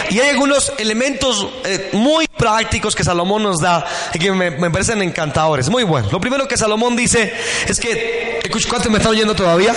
Y 0.10 0.20
hay 0.20 0.30
algunos 0.30 0.72
elementos 0.78 1.48
eh, 1.64 1.90
muy 1.94 2.28
prácticos 2.28 2.96
que 2.96 3.04
Salomón 3.04 3.44
nos 3.44 3.60
da 3.60 3.86
y 4.14 4.20
que 4.20 4.32
me, 4.32 4.52
parecen 4.70 5.02
encantadores. 5.02 5.70
Muy 5.70 5.84
bueno. 5.84 6.10
Lo 6.12 6.20
primero 6.20 6.48
que 6.48 6.58
Salomón 6.58 6.96
dice 6.96 7.34
es 7.68 7.80
que, 7.80 8.40
¿cuántos 8.70 8.92
me 8.92 8.98
están 8.98 9.14
oyendo 9.14 9.36
todavía? 9.36 9.74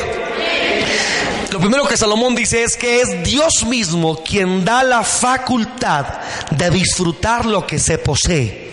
Lo 1.50 1.60
primero 1.60 1.86
que 1.86 1.96
Salomón 1.96 2.34
dice 2.34 2.62
es 2.62 2.76
que 2.76 3.00
es 3.00 3.22
Dios 3.24 3.64
mismo 3.66 4.22
quien 4.22 4.64
da 4.64 4.82
la 4.82 5.02
facultad 5.02 6.04
de 6.50 6.70
disfrutar 6.70 7.46
lo 7.46 7.66
que 7.66 7.78
se 7.78 7.96
posee. 7.98 8.67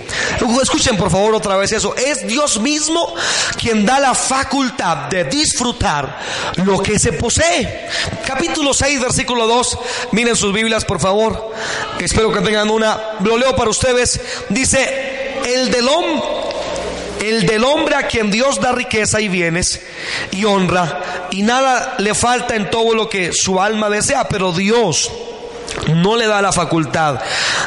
Escuchen 0.62 0.98
por 0.98 1.12
favor 1.12 1.36
otra 1.36 1.58
vez 1.58 1.72
eso. 1.72 1.96
Es 1.96 2.26
Dios 2.26 2.60
mismo 2.60 3.14
quien 3.58 3.86
da 3.86 4.00
la 4.00 4.14
facultad 4.14 5.10
de 5.10 5.26
disfrutar 5.26 6.20
lo 6.58 6.82
que 6.82 7.00
se 7.00 7.14
posee. 7.14 7.88
Capítulo 8.26 8.74
6, 8.74 9.00
versículo 9.02 9.48
2. 9.48 9.80
Miren 10.12 10.36
sus 10.36 10.54
Biblias 10.54 10.86
por 10.86 11.00
favor. 11.00 11.52
Espero 12.00 12.32
que 12.32 12.42
tengan 12.42 12.70
una. 12.70 13.00
Lo 13.24 13.38
leo 13.38 13.56
para 13.56 13.70
ustedes. 13.70 14.20
Dice, 14.50 15.34
el 15.46 15.72
del 15.72 15.88
hombre 15.88 16.46
el 17.24 17.48
del 17.48 17.64
hombre 17.64 17.96
a 17.96 18.08
quien 18.08 18.30
Dios 18.30 18.60
da 18.62 18.72
riqueza 18.72 19.20
y 19.20 19.30
bienes 19.30 19.82
y 20.32 20.46
honra, 20.46 21.28
y 21.32 21.42
nada 21.42 21.96
le 21.98 22.14
falta 22.14 22.56
en 22.56 22.70
todo 22.70 22.94
lo 22.94 23.10
que 23.10 23.34
su 23.34 23.60
alma 23.60 23.90
desea, 23.90 24.28
pero 24.30 24.52
Dios 24.52 25.12
no 25.94 26.16
le 26.16 26.28
da 26.28 26.42
la 26.42 26.52
facultad 26.52 27.20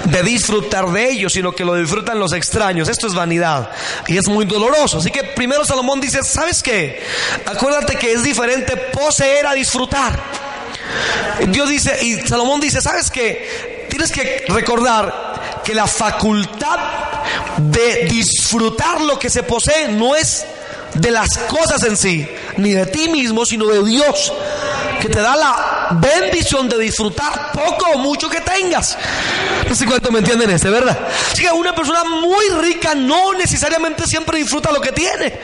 de 0.05 0.23
disfrutar 0.23 0.91
de 0.91 1.11
ellos, 1.11 1.33
sino 1.33 1.53
que 1.53 1.65
lo 1.65 1.75
disfrutan 1.75 2.19
los 2.19 2.33
extraños. 2.33 2.89
Esto 2.89 3.07
es 3.07 3.15
vanidad 3.15 3.71
y 4.07 4.17
es 4.17 4.29
muy 4.29 4.45
doloroso. 4.45 4.99
Así 4.99 5.11
que 5.11 5.25
primero 5.25 5.65
Salomón 5.65 6.01
dice, 6.01 6.23
¿sabes 6.23 6.63
qué? 6.63 7.03
Acuérdate 7.47 7.97
que 7.97 8.13
es 8.13 8.23
diferente 8.23 8.77
poseer 8.77 9.47
a 9.47 9.55
disfrutar. 9.55 10.19
Dios 11.49 11.69
dice, 11.69 11.99
y 12.03 12.17
Salomón 12.27 12.61
dice, 12.61 12.81
¿sabes 12.81 13.11
qué? 13.11 13.87
Tienes 13.89 14.11
que 14.11 14.45
recordar 14.49 15.61
que 15.65 15.75
la 15.75 15.87
facultad 15.87 16.79
de 17.59 18.07
disfrutar 18.07 19.01
lo 19.01 19.19
que 19.19 19.31
se 19.31 19.43
posee 19.43 19.89
no 19.89 20.15
es 20.17 20.47
de 20.95 21.11
las 21.11 21.37
cosas 21.39 21.83
en 21.85 21.97
sí, 21.97 22.27
ni 22.57 22.73
de 22.73 22.87
ti 22.87 23.09
mismo, 23.09 23.45
sino 23.45 23.67
de 23.67 23.85
Dios 23.85 24.33
que 24.99 25.09
te 25.09 25.21
da 25.21 25.37
la 25.37 25.89
bendición 25.93 26.69
de 26.69 26.79
disfrutar 26.79 27.53
poco 27.53 27.87
o 27.95 27.99
mucho 27.99 28.29
que 28.29 28.41
tengas. 28.41 28.97
No 29.69 29.75
sé 29.75 29.87
cuánto 29.87 30.11
me 30.11 30.21
entienden 30.21 30.51
este, 30.51 30.71
¿verdad? 30.71 30.99
Así 31.33 31.43
que 31.43 31.51
una 31.51 31.75
persona 31.75 32.05
muy 32.05 32.49
rica 32.61 32.95
no 32.95 33.33
necesariamente 33.35 34.07
siempre 34.07 34.39
disfruta 34.39 34.73
lo 34.73 34.81
que 34.81 34.93
tiene. 34.93 35.39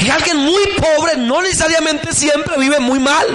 Y 0.00 0.10
alguien 0.10 0.36
muy 0.36 0.62
pobre 0.76 1.16
no 1.16 1.42
necesariamente 1.42 2.12
siempre 2.12 2.56
vive 2.58 2.78
muy 2.80 2.98
mal. 2.98 3.26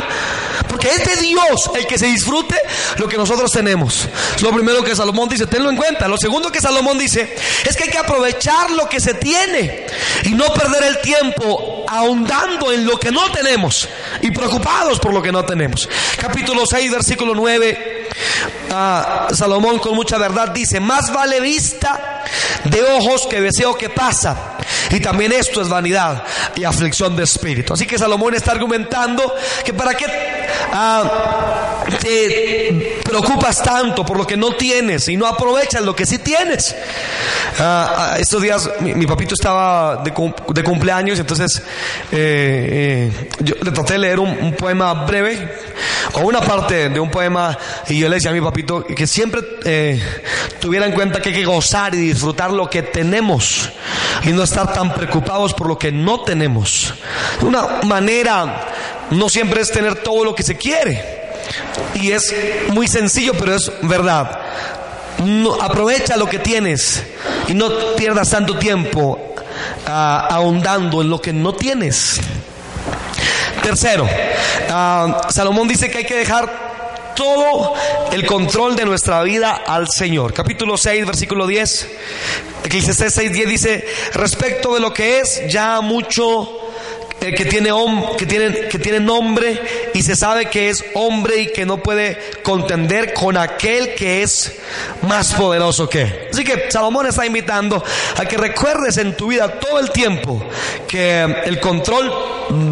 Porque 0.68 0.90
es 0.90 1.06
de 1.06 1.22
Dios 1.22 1.70
el 1.76 1.86
que 1.86 1.98
se 1.98 2.08
disfrute 2.08 2.60
lo 2.98 3.08
que 3.08 3.18
nosotros 3.18 3.52
tenemos. 3.52 4.08
lo 4.42 4.52
primero 4.52 4.84
que 4.84 4.96
Salomón 4.96 5.30
dice, 5.30 5.48
tenlo 5.48 5.70
en 5.70 5.78
cuenta. 5.78 6.08
Lo 6.08 6.18
segundo 6.18 6.52
que 6.52 6.62
Salomón 6.62 6.98
dice 6.98 7.36
es 7.66 7.76
que 7.76 7.84
hay 7.84 7.90
que 7.90 7.98
aprovechar 7.98 8.72
lo 8.72 8.90
que 8.90 9.00
se 9.00 9.14
tiene 9.16 9.86
y 10.24 10.30
no 10.30 10.46
perder 10.54 10.84
el 10.84 11.02
tiempo 11.02 11.75
ahondando 11.88 12.72
en 12.72 12.86
lo 12.86 13.00
que 13.00 13.12
no 13.12 13.32
tenemos 13.32 13.88
y 14.22 14.32
preocupados 14.32 15.00
por 15.00 15.14
lo 15.14 15.22
que 15.22 15.32
no 15.32 15.44
tenemos. 15.46 15.88
Capítulo 16.20 16.66
6, 16.66 16.92
versículo 16.92 17.34
9. 17.36 18.10
Ah, 18.72 19.28
Salomón 19.32 19.80
con 19.80 19.96
mucha 19.96 20.18
verdad 20.18 20.50
dice, 20.50 20.80
más 20.80 21.12
vale 21.12 21.40
vista 21.40 22.24
de 22.66 22.84
ojos 22.84 23.28
que 23.28 23.42
deseo 23.42 23.76
que 23.76 23.90
pasa. 23.90 24.58
Y 24.92 25.00
también 25.00 25.32
esto 25.32 25.62
es 25.62 25.70
vanidad 25.70 26.24
y 26.56 26.64
aflicción 26.64 27.16
de 27.16 27.24
espíritu. 27.24 27.74
Así 27.74 27.86
que 27.86 27.98
Salomón 27.98 28.34
está 28.36 28.52
argumentando 28.52 29.36
que 29.64 29.74
para 29.74 29.94
qué 29.96 30.06
ah, 30.72 31.84
te 32.02 33.02
preocupas 33.16 33.64
tanto 33.64 34.06
por 34.06 34.18
lo 34.18 34.28
que 34.28 34.36
no 34.36 34.56
tienes 34.56 35.08
y 35.08 35.16
no 35.16 35.26
aprovechas 35.26 35.82
lo 35.82 35.96
que 35.96 36.06
sí 36.06 36.20
tienes. 36.20 36.76
Ah, 37.60 38.16
estos 38.20 38.42
días 38.42 38.70
mi, 38.82 39.08
papito 39.08 39.36
estaba 39.36 40.04
de, 40.04 40.12
de 40.54 40.64
cumpleaños, 40.64 41.18
entonces 41.20 41.62
eh, 42.12 43.12
eh, 43.12 43.30
yo 43.40 43.56
le 43.62 43.72
traté 43.72 43.94
de 43.94 44.00
leer 44.00 44.20
un, 44.20 44.54
poema 44.56 44.94
breve 45.06 45.50
o 46.14 46.22
una 46.22 46.42
parte 46.42 46.90
de 46.90 47.00
un 47.00 47.10
poema 47.10 47.58
y 47.88 48.00
yo 48.00 48.10
le 48.10 48.16
decía 48.16 48.32
a 48.32 48.34
mi 48.34 48.42
papito 48.42 48.86
que 48.86 49.08
siempre 49.08 49.42
eh, 49.64 50.02
tuviera 50.60 50.86
en 50.86 50.92
cuenta 50.92 51.22
que 51.22 51.30
hay 51.30 51.36
que 51.36 51.46
gozar 51.46 51.96
y 51.96 51.98
disfrutar 51.98 52.52
lo 52.52 52.70
que 52.70 52.84
tenemos 52.84 53.70
y 54.24 54.30
no 54.32 54.44
estar 54.44 54.74
tan 54.74 54.94
preocupados 54.94 55.54
por 55.54 55.68
lo 55.68 55.78
que 55.78 55.92
no 55.92 56.22
tenemos. 56.22 56.94
Una 57.42 57.82
manera 57.84 58.68
no 59.12 59.30
siempre 59.30 59.62
es 59.62 59.72
tener 59.72 59.96
todo 59.96 60.26
lo 60.26 60.36
que 60.36 60.44
se 60.44 60.58
quiere. 60.58 61.25
Y 61.96 62.12
es 62.12 62.34
muy 62.70 62.88
sencillo, 62.88 63.34
pero 63.38 63.56
es 63.56 63.72
verdad. 63.82 64.40
aprovecha 65.62 66.18
lo 66.18 66.28
que 66.28 66.40
tienes 66.40 67.04
y 67.48 67.54
no 67.54 67.96
pierdas 67.96 68.30
tanto 68.30 68.58
tiempo 68.58 69.36
ah, 69.88 70.28
ahondando 70.30 71.02
en 71.02 71.10
lo 71.10 71.22
que 71.22 71.34
no 71.34 71.54
tienes. 71.54 72.20
Tercero, 73.64 74.08
ah, 74.70 75.28
Salomón 75.30 75.68
dice 75.68 75.90
que 75.90 76.00
hay 76.00 76.06
que 76.06 76.16
dejar 76.16 76.66
todo 77.16 77.74
el 78.12 78.26
control 78.26 78.76
de 78.76 78.86
nuestra 78.86 79.24
vida 79.24 79.62
al 79.66 79.90
Señor. 79.90 80.34
Capítulo 80.34 80.78
6, 80.78 81.06
versículo 81.06 81.48
10. 81.48 81.88
Eclesiastés 82.66 83.14
6, 83.14 83.32
10 83.32 83.50
dice, 83.50 83.88
respecto 84.14 84.74
de 84.74 84.82
lo 84.82 84.94
que 84.94 85.20
es 85.20 85.44
ya 85.48 85.82
mucho 85.82 86.65
eh, 87.26 87.34
que, 87.34 87.46
tiene 87.46 87.72
que, 88.18 88.28
que 88.70 88.80
tiene 88.80 89.00
nombre 89.00 89.60
y 89.94 90.02
se 90.04 90.16
sabe 90.16 90.46
que 90.48 90.70
es 90.70 90.86
hombre 90.94 91.38
y 91.42 91.48
que 91.48 91.66
no 91.66 91.78
puede 91.78 92.20
contender 92.44 93.14
con 93.14 93.36
aquel 93.38 93.96
que 93.96 94.22
es 94.22 94.52
más 95.02 95.34
poderoso 95.34 95.90
que. 95.90 96.30
Así 96.32 96.44
que 96.44 96.70
Salomón 96.70 97.08
está 97.08 97.26
invitando 97.26 97.84
a 98.16 98.26
que 98.26 98.38
recuerdes 98.38 98.98
en 98.98 99.18
tu 99.18 99.28
vida 99.28 99.60
todo 99.60 99.80
el 99.80 99.90
tiempo 99.92 100.44
que 100.88 101.22
el 101.46 101.60
control 101.60 102.12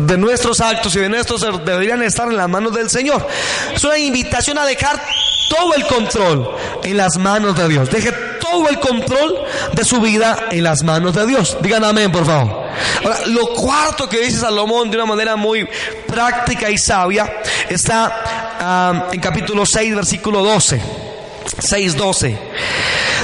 de 0.07 0.17
nuestros 0.17 0.61
actos 0.61 0.95
y 0.95 0.99
de 0.99 1.09
nuestros 1.09 1.41
deberían 1.65 2.03
estar 2.03 2.27
en 2.27 2.37
las 2.37 2.49
manos 2.49 2.73
del 2.73 2.89
Señor. 2.89 3.27
Es 3.73 3.83
una 3.83 3.97
invitación 3.97 4.57
a 4.59 4.65
dejar 4.65 5.01
todo 5.49 5.73
el 5.75 5.85
control 5.85 6.49
en 6.83 6.97
las 6.97 7.17
manos 7.17 7.55
de 7.55 7.67
Dios. 7.67 7.89
Deje 7.89 8.11
todo 8.39 8.69
el 8.69 8.79
control 8.79 9.45
de 9.73 9.83
su 9.83 9.99
vida 9.99 10.47
en 10.51 10.63
las 10.63 10.83
manos 10.83 11.15
de 11.15 11.25
Dios. 11.25 11.57
Digan 11.61 11.83
amén, 11.83 12.11
por 12.11 12.25
favor. 12.25 12.63
Ahora, 13.03 13.25
lo 13.27 13.47
cuarto 13.47 14.07
que 14.07 14.19
dice 14.19 14.39
Salomón 14.39 14.89
de 14.89 14.97
una 14.97 15.05
manera 15.05 15.35
muy 15.35 15.67
práctica 16.07 16.69
y 16.69 16.77
sabia 16.77 17.41
está 17.69 18.23
ah, 18.59 19.09
en 19.11 19.19
capítulo 19.19 19.65
6, 19.65 19.95
versículo 19.95 20.43
12. 20.43 21.02
6.12. 21.45 22.37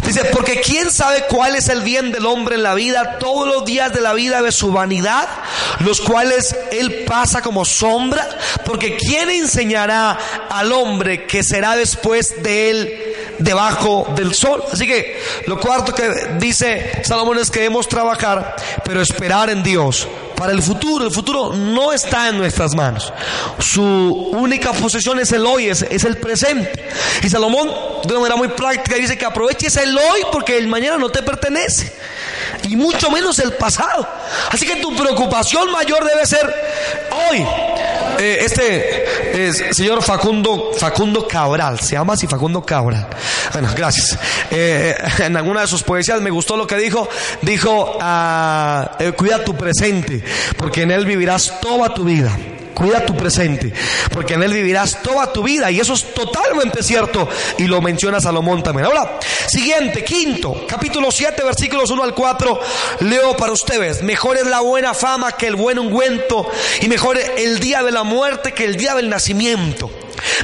Dice, 0.05 0.25
porque 0.25 0.61
quién 0.61 0.89
sabe 0.91 1.25
cuál 1.29 1.55
es 1.55 1.69
el 1.69 1.81
bien 1.81 2.11
del 2.11 2.25
hombre 2.25 2.55
en 2.55 2.63
la 2.63 2.73
vida, 2.73 3.17
todos 3.19 3.47
los 3.47 3.65
días 3.65 3.93
de 3.93 4.01
la 4.01 4.13
vida 4.13 4.41
de 4.41 4.51
su 4.51 4.71
vanidad, 4.71 5.27
los 5.79 6.01
cuales 6.01 6.55
él 6.71 7.03
pasa 7.05 7.41
como 7.41 7.65
sombra, 7.65 8.27
porque 8.65 8.97
quién 8.97 9.29
enseñará 9.29 10.17
al 10.49 10.71
hombre 10.71 11.25
que 11.25 11.43
será 11.43 11.75
después 11.75 12.41
de 12.41 12.69
él 12.69 13.15
debajo 13.39 14.07
del 14.15 14.33
sol. 14.33 14.63
Así 14.71 14.87
que 14.87 15.21
lo 15.47 15.59
cuarto 15.59 15.93
que 15.93 16.09
dice 16.39 17.03
Salomón 17.03 17.37
es 17.37 17.51
que 17.51 17.59
debemos 17.59 17.87
trabajar, 17.87 18.55
pero 18.83 19.01
esperar 19.01 19.49
en 19.49 19.63
Dios 19.63 20.07
para 20.39 20.53
el 20.53 20.63
futuro. 20.63 21.05
El 21.05 21.11
futuro 21.11 21.53
no 21.53 21.91
está 21.91 22.29
en 22.29 22.37
nuestras 22.37 22.73
manos. 22.73 23.11
Su 23.59 23.83
única 23.83 24.71
posesión 24.71 25.19
es 25.19 25.33
el 25.33 25.45
hoy, 25.45 25.67
es, 25.67 25.81
el 25.81 26.17
presente. 26.17 26.89
Y 27.21 27.29
Salomón, 27.29 27.69
de 28.03 28.13
una 28.13 28.21
manera 28.21 28.37
muy 28.37 28.47
práctica, 28.47 28.95
dice 28.95 29.17
que 29.17 29.25
aproveches 29.25 29.75
el 29.75 29.95
hoy 29.97 30.21
porque 30.31 30.57
el 30.57 30.69
mañana 30.69 30.97
no 30.97 31.09
te 31.09 31.21
pertenece. 31.21 31.93
Y 32.63 32.77
mucho 32.77 33.11
menos 33.11 33.37
el 33.39 33.51
pasado. 33.53 34.07
Así 34.49 34.65
que 34.65 34.77
tu 34.77 34.95
preocupación 34.95 35.71
mayor 35.71 36.05
debe 36.05 36.25
ser 36.25 36.47
hoy. 37.29 37.45
Eh, 38.19 38.39
este 38.41 39.47
es 39.47 39.63
señor 39.71 40.03
Facundo, 40.03 40.71
Facundo 40.77 41.25
Cabral, 41.25 41.79
se 41.79 41.93
llama 41.93 42.13
así 42.13 42.27
Facundo 42.27 42.61
Cabral. 42.65 43.07
Bueno, 43.53 43.69
gracias. 43.75 44.19
Eh, 44.51 44.93
en 45.19 45.37
alguna 45.37 45.61
de 45.61 45.67
sus 45.67 45.83
poesías 45.83 46.21
me 46.21 46.29
gustó 46.29 46.57
lo 46.57 46.67
que 46.67 46.75
dijo. 46.75 47.07
Dijo, 47.41 47.97
ah, 48.01 48.97
eh, 48.99 49.13
cuida 49.13 49.43
tu 49.43 49.55
presente, 49.55 50.21
porque 50.57 50.81
en 50.81 50.91
él 50.91 51.05
vivirás 51.05 51.61
toda 51.61 51.93
tu 51.93 52.03
vida. 52.03 52.37
Cuida 52.79 53.05
tu 53.05 53.13
presente, 53.13 53.73
porque 54.09 54.35
en 54.35 54.43
él 54.43 54.53
vivirás 54.53 55.01
toda 55.01 55.33
tu 55.33 55.43
vida. 55.43 55.69
Y 55.69 55.81
eso 55.81 55.93
es 55.95 56.13
totalmente 56.13 56.81
cierto. 56.81 57.27
Y 57.57 57.67
lo 57.67 57.81
menciona 57.81 58.21
Salomón 58.21 58.63
también. 58.63 58.85
Ahora, 58.85 59.19
siguiente, 59.47 60.01
quinto, 60.05 60.65
capítulo 60.65 61.11
7, 61.11 61.43
versículos 61.43 61.91
1 61.91 62.01
al 62.01 62.13
4. 62.13 62.59
Leo 63.01 63.35
para 63.35 63.51
ustedes. 63.51 64.01
Mejor 64.01 64.37
es 64.37 64.47
la 64.47 64.61
buena 64.61 64.93
fama 64.93 65.33
que 65.33 65.47
el 65.47 65.57
buen 65.57 65.77
ungüento. 65.77 66.49
Y 66.79 66.87
mejor 66.87 67.17
el 67.17 67.59
día 67.59 67.83
de 67.83 67.91
la 67.91 68.03
muerte 68.03 68.53
que 68.53 68.63
el 68.63 68.77
día 68.77 68.95
del 68.95 69.09
nacimiento. 69.09 69.91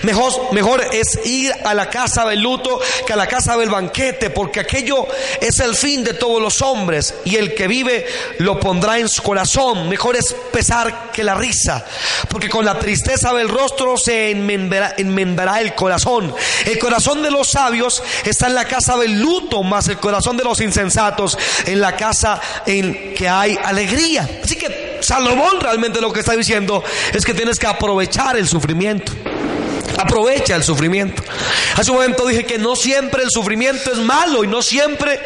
Mejor, 0.04 0.54
mejor 0.54 0.84
es 0.92 1.20
ir 1.26 1.54
a 1.64 1.74
la 1.74 1.90
casa 1.90 2.26
del 2.26 2.42
luto 2.42 2.80
que 3.06 3.14
a 3.14 3.16
la 3.16 3.28
casa 3.28 3.58
del 3.58 3.70
banquete, 3.70 4.30
porque 4.30 4.60
aquello 4.60 5.08
es 5.42 5.60
el 5.60 5.76
fin 5.76 6.04
de 6.04 6.14
todos 6.14 6.42
los 6.42 6.62
hombres 6.62 7.14
y 7.26 7.36
el 7.36 7.56
que 7.56 7.68
vive 7.68 8.06
lo 8.40 8.60
pondrá 8.60 9.00
en 9.00 9.10
su 9.10 9.22
corazón. 9.22 9.90
Mejor 9.90 10.16
es 10.16 10.36
pesar 10.52 11.12
que 11.12 11.24
la 11.24 11.36
risa, 11.36 11.86
porque 12.30 12.50
con 12.50 12.66
la 12.66 12.78
tristeza 12.80 13.34
del 13.34 13.50
rostro 13.50 13.98
se 13.98 14.32
enmendará, 14.32 14.96
enmendará 14.98 15.62
el 15.62 15.76
corazón. 15.76 16.34
El 16.66 16.80
corazón 16.80 17.24
de 17.24 17.32
los 17.32 17.50
sabios 17.50 18.04
está 18.26 18.48
en 18.48 18.56
la 18.56 18.66
casa 18.66 18.98
del 18.98 19.20
luto, 19.20 19.64
más 19.64 19.88
el 19.88 19.98
corazón 19.98 20.38
de 20.38 20.44
los 20.44 20.62
insensatos 20.62 21.38
en 21.66 21.80
la 21.80 21.96
casa 21.96 22.40
en 22.66 23.14
que 23.14 23.28
hay 23.28 23.58
alegría. 23.64 24.30
Así 24.44 24.56
que 24.56 25.00
Salomón 25.02 25.60
realmente 25.60 26.02
lo 26.02 26.12
que 26.12 26.20
está 26.20 26.36
diciendo 26.36 26.84
es 27.14 27.26
que 27.26 27.34
tienes 27.34 27.60
que 27.60 27.68
aprovechar 27.68 28.38
el 28.38 28.48
sufrimiento. 28.48 29.14
Aprovecha 29.98 30.56
el 30.56 30.64
sufrimiento. 30.64 31.24
Hace 31.76 31.92
un 31.92 31.98
momento 31.98 32.26
dije 32.28 32.46
que 32.46 32.58
no 32.58 32.76
siempre 32.76 33.24
el 33.24 33.30
sufrimiento 33.30 33.92
es 33.92 33.98
malo 34.00 34.44
y 34.44 34.48
no 34.48 34.62
siempre 34.62 35.20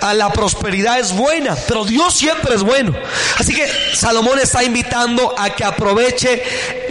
ah, 0.00 0.14
la 0.14 0.32
prosperidad 0.32 0.98
es 0.98 1.12
buena, 1.12 1.56
pero 1.68 1.84
Dios 1.84 2.14
siempre 2.14 2.54
es 2.54 2.62
bueno. 2.62 2.94
Así 3.38 3.54
que 3.54 3.66
Salomón 3.94 4.38
está 4.38 4.62
invitando 4.64 5.34
a 5.38 5.50
que 5.50 5.64
aproveche 5.64 6.42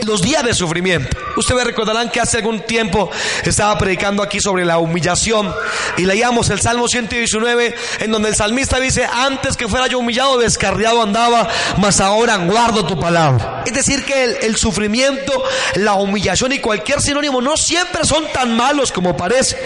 los 0.06 0.22
días 0.22 0.43
de 0.43 0.54
sufrimiento. 0.54 1.23
Ustedes 1.36 1.63
recordarán 1.63 2.10
que 2.10 2.19
hace 2.19 2.38
algún 2.38 2.62
tiempo 2.62 3.10
estaba 3.43 3.78
predicando 3.78 4.22
aquí 4.24 4.39
sobre 4.39 4.65
la 4.65 4.78
humillación 4.78 5.54
y 5.98 6.06
leíamos 6.06 6.50
el 6.50 6.62
Salmo 6.62 6.88
119 6.88 7.76
en 8.00 8.12
donde 8.12 8.30
el 8.30 8.36
salmista 8.36 8.80
dice, 8.80 9.06
antes 9.06 9.58
que 9.58 9.67
fuera 9.67 9.88
yo 9.88 10.00
humillado, 10.00 10.38
descarriado 10.38 11.02
andaba, 11.02 11.48
mas 11.78 12.00
ahora 12.00 12.38
guardo 12.38 12.86
tu 12.86 13.00
palabra. 13.00 13.63
Es 13.65 13.74
decir, 13.74 14.06
que 14.06 14.24
el, 14.24 14.38
el 14.41 14.56
sufrimiento, 14.56 15.43
la 15.76 15.93
humillación 15.93 16.52
y 16.52 16.60
cualquier 16.60 17.02
sinónimo 17.02 17.41
no 17.41 17.58
siempre 17.58 18.06
son 18.06 18.26
tan 18.32 18.56
malos 18.56 18.91
como 18.91 19.17
parece. 19.17 19.58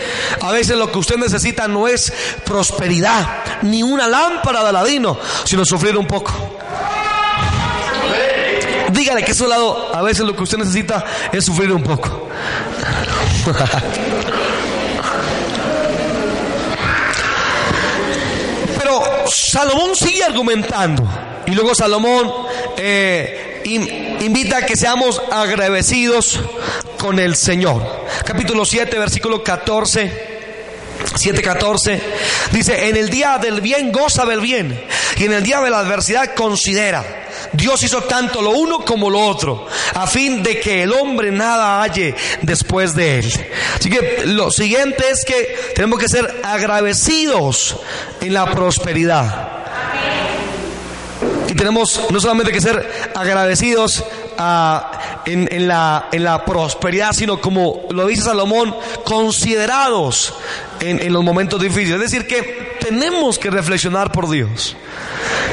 A 0.42 0.52
veces 0.52 0.78
lo 0.78 0.92
que 0.92 1.00
usted 1.00 1.18
necesita 1.18 1.68
no 1.68 1.88
es 1.88 2.14
prosperidad, 2.46 3.28
ni 3.64 3.84
una 3.84 4.08
lámpara 4.08 4.64
de 4.64 4.70
aladino, 4.70 5.20
sino 5.44 5.66
sufrir 5.66 5.98
un 5.98 6.08
poco. 6.08 6.57
Dígale 8.98 9.24
que 9.24 9.32
a 9.32 9.36
su 9.36 9.46
lado 9.46 9.96
a 9.96 10.02
veces 10.02 10.26
lo 10.26 10.36
que 10.36 10.42
usted 10.42 10.58
necesita 10.58 11.06
es 11.32 11.46
sufrir 11.46 11.72
un 11.72 11.84
poco. 11.84 12.28
Pero 18.80 19.04
Salomón 19.28 19.96
sigue 19.96 20.24
argumentando. 20.24 21.08
Y 21.46 21.52
luego 21.52 21.76
Salomón 21.76 22.34
eh, 22.76 23.62
invita 24.20 24.58
a 24.58 24.66
que 24.66 24.76
seamos 24.76 25.22
agradecidos 25.32 26.40
con 26.98 27.20
el 27.20 27.36
Señor. 27.36 28.08
Capítulo 28.26 28.66
7, 28.66 28.98
versículo 28.98 29.44
14. 29.44 30.38
7:14 31.14 32.02
dice, 32.52 32.90
en 32.90 32.98
el 32.98 33.10
día 33.10 33.38
del 33.38 33.62
bien 33.62 33.92
goza 33.92 34.26
del 34.26 34.42
bien 34.42 34.84
y 35.16 35.26
en 35.26 35.34
el 35.34 35.44
día 35.44 35.62
de 35.62 35.70
la 35.70 35.80
adversidad 35.80 36.34
considera. 36.34 37.17
Dios 37.54 37.82
hizo 37.84 38.02
tanto 38.04 38.42
lo 38.42 38.52
uno 38.52 38.80
como 38.80 39.10
lo 39.10 39.20
otro, 39.20 39.68
a 39.94 40.08
fin 40.08 40.44
de 40.44 40.60
que 40.60 40.84
el 40.84 40.94
hombre 40.94 41.32
nada 41.32 41.82
halle 41.82 42.16
después 42.42 42.96
de 42.96 43.20
él. 43.20 43.46
Así 43.78 43.90
que 43.90 44.24
lo 44.26 44.52
siguiente 44.52 45.04
es 45.10 45.26
que 45.26 45.74
tenemos 45.76 46.00
que 46.00 46.08
ser 46.08 46.42
agradecidos 46.44 47.78
en 48.22 48.34
la 48.34 48.46
prosperidad. 48.52 49.58
Y 51.48 51.54
tenemos 51.54 52.02
no 52.12 52.20
solamente 52.20 52.52
que 52.52 52.60
ser 52.60 53.12
agradecidos 53.16 54.04
ah, 54.38 55.22
en, 55.26 55.68
la, 55.68 56.10
en 56.12 56.24
la 56.24 56.44
prosperidad, 56.44 57.14
sino 57.14 57.40
como 57.40 57.88
lo 57.90 58.06
dice 58.08 58.24
Salomón, 58.24 58.76
considerados 59.06 60.34
en, 60.80 61.02
en 61.02 61.14
los 61.14 61.24
momentos 61.24 61.62
difíciles. 61.62 61.96
Es 61.96 62.12
decir, 62.12 62.28
que 62.28 62.78
tenemos 62.80 63.40
que 63.40 63.50
reflexionar 63.50 64.12
por 64.12 64.30
Dios. 64.30 64.76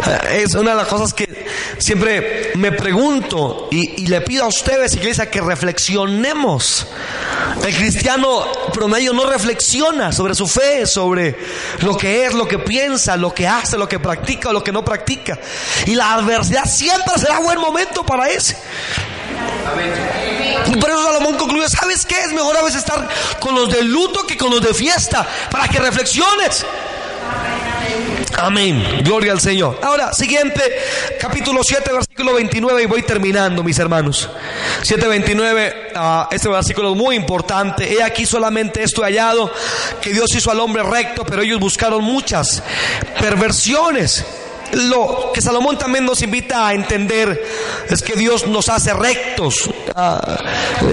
Es 0.31 0.55
una 0.55 0.71
de 0.71 0.77
las 0.77 0.89
cosas 0.89 1.13
que 1.13 1.47
siempre 1.79 2.53
me 2.57 2.73
pregunto 2.73 3.69
y, 3.71 4.07
le 4.07 4.21
pido 4.21 4.45
a 4.45 4.49
ustedes, 4.49 4.95
iglesia, 4.95 5.31
que 5.31 5.41
reflexionemos. 5.41 6.87
El 7.65 7.75
cristiano 7.75 8.45
promedio 8.73 9.13
no 9.13 9.27
reflexiona 9.27 10.13
sobre 10.13 10.35
su 10.35 10.47
fe, 10.47 10.87
sobre 10.87 11.37
lo 11.81 11.97
que 11.97 12.27
es, 12.27 12.35
lo 12.35 12.47
que 12.47 12.59
piensa, 12.59 13.17
lo 13.17 13.33
que 13.33 13.47
hace, 13.47 13.79
lo 13.79 13.89
que 13.89 13.99
practica 13.99 14.51
o 14.51 14.53
lo 14.53 14.63
que 14.63 14.73
no 14.73 14.85
practica. 14.85 15.39
Y 15.87 15.95
la 15.95 16.15
adversidad 16.15 16.65
siempre 16.65 17.15
será 17.17 17.39
buen 17.39 17.59
momento 17.59 18.05
para 18.05 18.29
ese. 18.29 18.57
Y 20.67 20.77
por 20.77 20.91
eso 20.91 21.03
Salomón 21.03 21.37
concluye, 21.37 21.69
¿sabes 21.69 22.05
qué? 22.07 22.21
Es 22.21 22.33
mejor 22.33 22.57
a 22.57 22.63
veces 22.63 22.81
estar 22.81 23.09
con 23.41 23.55
los 23.55 23.71
de 23.73 23.83
luto 23.83 24.27
que 24.27 24.37
con 24.37 24.51
los 24.51 24.61
de 24.61 24.75
fiesta, 24.75 25.27
para 25.51 25.69
que 25.69 25.79
reflexiones. 25.79 26.65
Amén. 28.39 28.83
Gloria 29.03 29.33
al 29.33 29.41
Señor. 29.41 29.79
Ahora, 29.83 30.13
siguiente, 30.13 30.61
capítulo 31.21 31.61
7, 31.63 31.93
versículo 31.93 32.35
29, 32.35 32.83
y 32.83 32.87
voy 32.87 33.03
terminando, 33.03 33.63
mis 33.63 33.79
hermanos. 33.79 34.29
7.29, 34.83 35.73
uh, 35.95 36.35
este 36.35 36.49
versículo 36.49 36.93
es 36.93 36.97
muy 36.97 37.17
importante. 37.17 37.93
He 37.93 38.03
aquí 38.03 38.27
solamente 38.27 38.83
esto 38.83 39.03
hallado, 39.03 39.51
que 40.01 40.13
Dios 40.13 40.35
hizo 40.35 40.51
al 40.51 40.61
hombre 40.61 40.83
recto, 40.83 41.25
pero 41.25 41.43
ellos 41.43 41.61
buscaron 41.61 42.03
muchas 42.03 42.63
perversiones 43.21 44.25
lo 44.75 45.31
que 45.33 45.41
Salomón 45.41 45.79
también 45.79 46.05
nos 46.05 46.23
invita 46.23 46.69
a 46.69 46.75
entender 46.75 47.43
es 47.89 48.03
que 48.03 48.15
Dios 48.15 48.47
nos 48.47 48.69
hace 48.69 48.93
rectos 48.93 49.71
ah, 49.95 50.39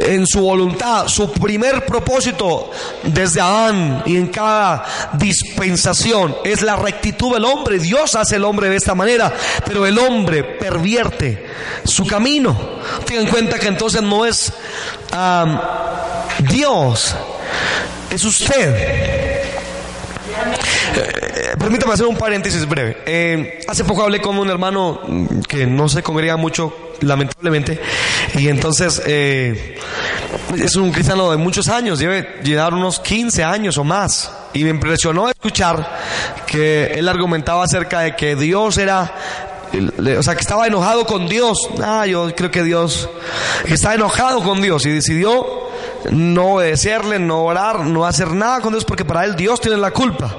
en 0.06 0.26
su 0.28 0.42
voluntad. 0.42 1.08
Su 1.08 1.32
primer 1.32 1.86
propósito 1.86 2.72
desde 3.04 3.42
Adán 3.42 4.04
y 4.06 4.18
en 4.18 4.28
cada 4.28 4.86
dispensación 5.14 6.36
es 6.44 6.62
la 6.62 6.76
rectitud 6.76 7.34
del 7.34 7.46
hombre. 7.46 7.80
Dios 7.80 8.16
hace 8.16 8.36
el 8.36 8.44
hombre 8.44 8.70
de 8.70 8.78
esta 8.78 8.96
manera, 8.96 9.34
pero 9.66 9.86
el 9.86 9.98
hombre 9.98 10.44
pervierte 10.44 11.46
su 11.84 12.06
camino. 12.06 12.58
Tengan 13.06 13.26
en 13.26 13.32
cuenta 13.32 13.60
que 13.60 13.68
entonces 13.68 14.02
no 14.02 14.26
es 14.26 14.52
Dios, 16.40 17.16
es 18.10 18.24
usted. 18.24 19.21
Permítame 21.62 21.94
hacer 21.94 22.08
un 22.08 22.18
paréntesis 22.18 22.68
breve. 22.68 22.98
Eh, 23.06 23.60
hace 23.68 23.84
poco 23.84 24.02
hablé 24.02 24.20
con 24.20 24.38
un 24.40 24.50
hermano 24.50 25.02
que 25.48 25.68
no 25.68 25.88
se 25.88 26.02
congrega 26.02 26.36
mucho, 26.36 26.94
lamentablemente, 27.02 27.80
y 28.34 28.48
entonces 28.48 29.00
eh, 29.06 29.78
es 30.58 30.76
un 30.76 30.92
cristiano 30.92 31.30
de 31.30 31.38
muchos 31.38 31.70
años, 31.70 32.00
debe 32.00 32.40
llevar 32.44 32.74
unos 32.74 33.00
15 33.00 33.44
años 33.44 33.78
o 33.78 33.84
más. 33.84 34.32
Y 34.54 34.64
me 34.64 34.72
impresionó 34.72 35.30
escuchar 35.30 35.98
que 36.48 36.94
él 36.96 37.08
argumentaba 37.08 37.64
acerca 37.64 38.00
de 38.02 38.16
que 38.16 38.36
Dios 38.36 38.78
era 38.80 39.14
o 40.18 40.24
sea, 40.24 40.36
que 40.36 40.42
estaba 40.42 40.68
enojado 40.68 41.06
con 41.06 41.28
Dios. 41.28 41.70
Ah, 41.82 42.06
yo 42.06 42.34
creo 42.36 42.52
que 42.52 42.64
Dios 42.64 43.08
está 43.66 43.94
enojado 43.94 44.44
con 44.44 44.62
Dios 44.62 44.86
y 44.86 44.90
decidió 44.90 45.71
no 46.10 46.56
obedecerle, 46.56 47.20
no 47.20 47.44
orar, 47.44 47.82
no 47.82 48.06
hacer 48.06 48.32
nada 48.32 48.62
con 48.62 48.74
Dios 48.74 48.86
porque 48.86 49.06
para 49.06 49.26
él 49.26 49.36
Dios 49.36 49.60
tiene 49.62 49.78
la 49.78 49.92
culpa. 49.92 50.36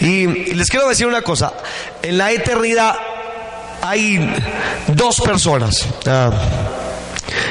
Y, 0.00 0.26
les 0.54 0.68
quiero 0.68 0.88
decir 0.88 1.06
una 1.06 1.22
cosa, 1.22 1.52
en 2.02 2.18
la 2.18 2.32
eternidad 2.32 2.94
hay 3.82 4.34
dos 4.88 5.20
personas 5.20 5.86
ah, 6.06 6.30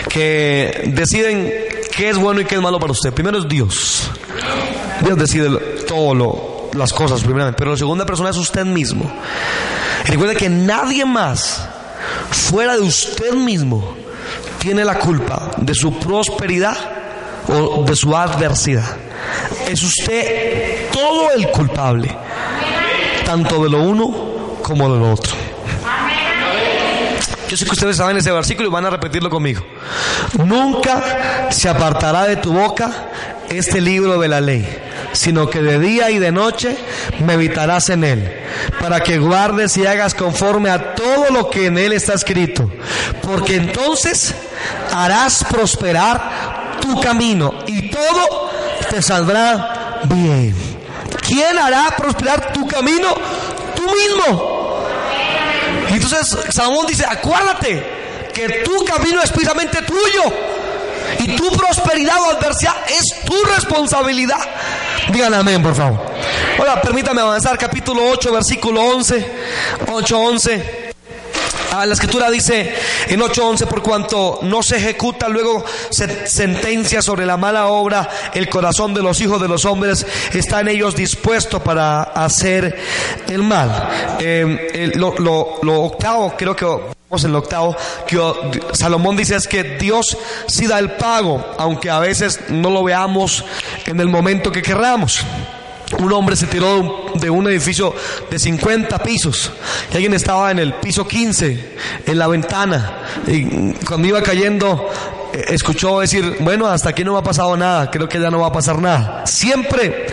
que 0.09 0.91
deciden 0.93 1.51
qué 1.95 2.09
es 2.09 2.17
bueno 2.17 2.41
y 2.41 2.45
qué 2.45 2.55
es 2.55 2.61
malo 2.61 2.79
para 2.79 2.91
usted. 2.91 3.13
Primero 3.13 3.37
es 3.39 3.47
Dios. 3.47 4.09
Dios 5.01 5.17
decide 5.17 5.49
todo 5.87 6.71
las 6.73 6.93
cosas 6.93 7.21
primeramente, 7.21 7.57
pero 7.57 7.71
la 7.71 7.77
segunda 7.77 8.05
persona 8.05 8.29
es 8.29 8.37
usted 8.37 8.65
mismo. 8.65 9.11
recuerde 10.05 10.35
que 10.35 10.49
nadie 10.49 11.05
más 11.05 11.67
fuera 12.31 12.75
de 12.75 12.81
usted 12.81 13.33
mismo 13.33 13.95
tiene 14.59 14.83
la 14.85 14.97
culpa 14.97 15.51
de 15.57 15.73
su 15.75 15.99
prosperidad 15.99 17.02
o 17.47 17.83
de 17.83 17.95
su 17.95 18.15
adversidad. 18.15 18.97
Es 19.67 19.81
usted 19.83 20.91
todo 20.91 21.31
el 21.31 21.49
culpable, 21.49 22.15
tanto 23.25 23.63
de 23.63 23.69
lo 23.69 23.83
uno 23.83 24.59
como 24.61 24.91
de 24.91 24.99
lo 24.99 25.11
otro. 25.13 25.35
Yo 27.47 27.57
sé 27.57 27.65
que 27.65 27.71
ustedes 27.71 27.97
saben 27.97 28.17
ese 28.17 28.31
versículo 28.31 28.69
y 28.69 28.71
van 28.71 28.85
a 28.85 28.89
repetirlo 28.89 29.29
conmigo. 29.29 29.63
Nunca 30.43 31.51
se 31.51 31.69
apartará 31.69 32.23
de 32.23 32.37
tu 32.37 32.51
boca 32.51 32.91
este 33.49 33.79
libro 33.79 34.19
de 34.19 34.27
la 34.27 34.41
ley, 34.41 34.67
sino 35.11 35.47
que 35.49 35.61
de 35.61 35.77
día 35.77 36.09
y 36.09 36.17
de 36.17 36.31
noche 36.31 36.75
meditarás 37.23 37.89
en 37.89 38.03
él, 38.03 38.33
para 38.79 39.01
que 39.01 39.19
guardes 39.19 39.77
y 39.77 39.85
hagas 39.85 40.15
conforme 40.15 40.71
a 40.71 40.95
todo 40.95 41.29
lo 41.29 41.49
que 41.51 41.67
en 41.67 41.77
él 41.77 41.93
está 41.93 42.13
escrito, 42.13 42.71
porque 43.21 43.57
entonces 43.57 44.33
harás 44.91 45.45
prosperar 45.47 46.31
tu 46.83 46.99
camino 46.99 47.53
y 47.65 47.89
todo 47.89 48.51
te 48.89 49.01
saldrá 49.01 50.01
bien. 50.03 50.53
¿Quién 51.25 51.57
hará 51.57 51.95
prosperar 51.95 52.51
tu 52.51 52.67
camino? 52.67 53.07
Tú 53.73 53.83
mismo. 53.83 54.83
Y 55.89 55.93
entonces 55.93 56.37
Salomón 56.49 56.85
dice, 56.85 57.05
acuérdate 57.05 58.29
que 58.33 58.49
tu 58.65 58.83
camino 58.83 59.21
es 59.21 59.31
precisamente 59.31 59.81
tuyo. 59.83 60.23
Y 61.19 61.35
tu 61.35 61.49
prosperidad 61.51 62.19
o 62.21 62.31
adversidad 62.31 62.75
es 62.89 63.23
tu 63.23 63.43
responsabilidad. 63.45 64.39
Digan 65.09 65.33
amén, 65.33 65.63
por 65.63 65.75
favor. 65.75 65.99
Ahora, 66.59 66.81
permítame 66.81 67.21
avanzar, 67.21 67.57
capítulo 67.57 68.09
8, 68.09 68.33
versículo 68.33 68.81
11. 68.81 69.31
8, 69.89 70.19
11. 70.19 70.82
Ah, 71.75 71.87
la 71.87 71.95
escritura 71.95 72.29
dice 72.29 72.71
en 73.07 73.19
8:11, 73.19 73.65
por 73.65 73.81
cuanto 73.81 74.37
no 74.43 74.61
se 74.61 74.77
ejecuta 74.77 75.27
luego 75.27 75.65
sentencia 75.89 77.01
sobre 77.01 77.25
la 77.25 77.35
mala 77.35 77.65
obra, 77.65 78.07
el 78.35 78.47
corazón 78.47 78.93
de 78.93 79.01
los 79.01 79.19
hijos 79.21 79.41
de 79.41 79.47
los 79.47 79.65
hombres 79.65 80.05
está 80.33 80.59
en 80.59 80.67
ellos 80.67 80.95
dispuesto 80.95 81.63
para 81.63 82.03
hacer 82.03 82.79
el 83.27 83.41
mal. 83.41 83.89
Eh, 84.19 84.91
lo, 84.93 85.15
octavo, 85.81 86.35
creo 86.37 86.55
que 86.55 86.65
en 86.65 87.29
el 87.29 87.35
octavo, 87.35 87.75
que 88.05 88.19
Salomón 88.73 89.17
dice 89.17 89.35
es 89.35 89.47
que 89.47 89.63
Dios 89.63 90.15
sí 90.45 90.67
da 90.67 90.77
el 90.77 90.91
pago, 90.91 91.43
aunque 91.57 91.89
a 91.89 91.97
veces 91.97 92.39
no 92.49 92.69
lo 92.69 92.83
veamos 92.83 93.43
en 93.87 93.99
el 93.99 94.09
momento 94.09 94.51
que 94.51 94.61
querramos 94.61 95.25
un 95.99 96.11
hombre 96.13 96.35
se 96.35 96.47
tiró 96.47 97.11
de 97.15 97.29
un 97.29 97.47
edificio 97.47 97.93
de 98.29 98.39
50 98.39 98.99
pisos 98.99 99.51
y 99.91 99.95
alguien 99.95 100.13
estaba 100.13 100.51
en 100.51 100.59
el 100.59 100.73
piso 100.75 101.07
15, 101.07 101.75
en 102.05 102.17
la 102.17 102.27
ventana, 102.27 102.99
y 103.27 103.73
cuando 103.85 104.07
iba 104.07 104.21
cayendo 104.21 104.89
eh, 105.33 105.45
escuchó 105.49 105.99
decir, 105.99 106.37
bueno, 106.41 106.67
hasta 106.67 106.89
aquí 106.89 107.03
no 107.03 107.13
me 107.13 107.19
ha 107.19 107.23
pasado 107.23 107.57
nada, 107.57 107.89
creo 107.89 108.07
que 108.07 108.19
ya 108.19 108.29
no 108.29 108.39
va 108.39 108.47
a 108.47 108.51
pasar 108.51 108.79
nada. 108.79 109.25
Siempre 109.25 110.05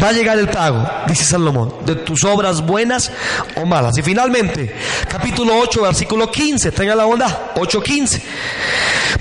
va 0.00 0.08
a 0.08 0.12
llegar 0.12 0.38
el 0.38 0.48
pago, 0.48 0.86
dice 1.08 1.24
Salomón, 1.24 1.74
de 1.86 1.96
tus 1.96 2.24
obras 2.24 2.60
buenas 2.60 3.10
o 3.56 3.64
malas. 3.64 3.96
Y 3.96 4.02
finalmente, 4.02 4.74
capítulo 5.08 5.58
8, 5.58 5.82
versículo 5.82 6.30
15, 6.30 6.72
tenga 6.72 6.94
la 6.94 7.04
bondad, 7.04 7.54
8.15. 7.54 8.20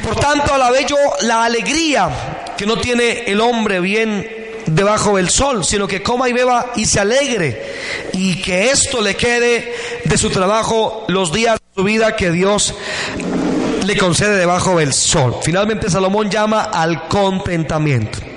Por 0.03 0.15
tanto, 0.17 0.53
alabé 0.53 0.85
yo 0.85 0.97
la 1.21 1.45
alegría 1.45 2.09
que 2.57 2.65
no 2.65 2.77
tiene 2.77 3.23
el 3.25 3.39
hombre 3.39 3.79
bien 3.79 4.38
debajo 4.65 5.17
del 5.17 5.29
sol, 5.29 5.63
sino 5.65 5.87
que 5.87 6.03
coma 6.03 6.29
y 6.29 6.33
beba 6.33 6.73
y 6.75 6.85
se 6.85 6.99
alegre 6.99 7.73
y 8.13 8.41
que 8.41 8.69
esto 8.71 9.01
le 9.01 9.15
quede 9.15 9.73
de 10.03 10.17
su 10.17 10.29
trabajo 10.29 11.05
los 11.07 11.31
días 11.31 11.55
de 11.55 11.81
su 11.81 11.83
vida 11.83 12.15
que 12.15 12.31
Dios 12.31 12.75
le 13.85 13.97
concede 13.97 14.37
debajo 14.37 14.77
del 14.77 14.93
sol. 14.93 15.35
Finalmente 15.41 15.89
Salomón 15.89 16.29
llama 16.29 16.63
al 16.63 17.07
contentamiento. 17.07 18.28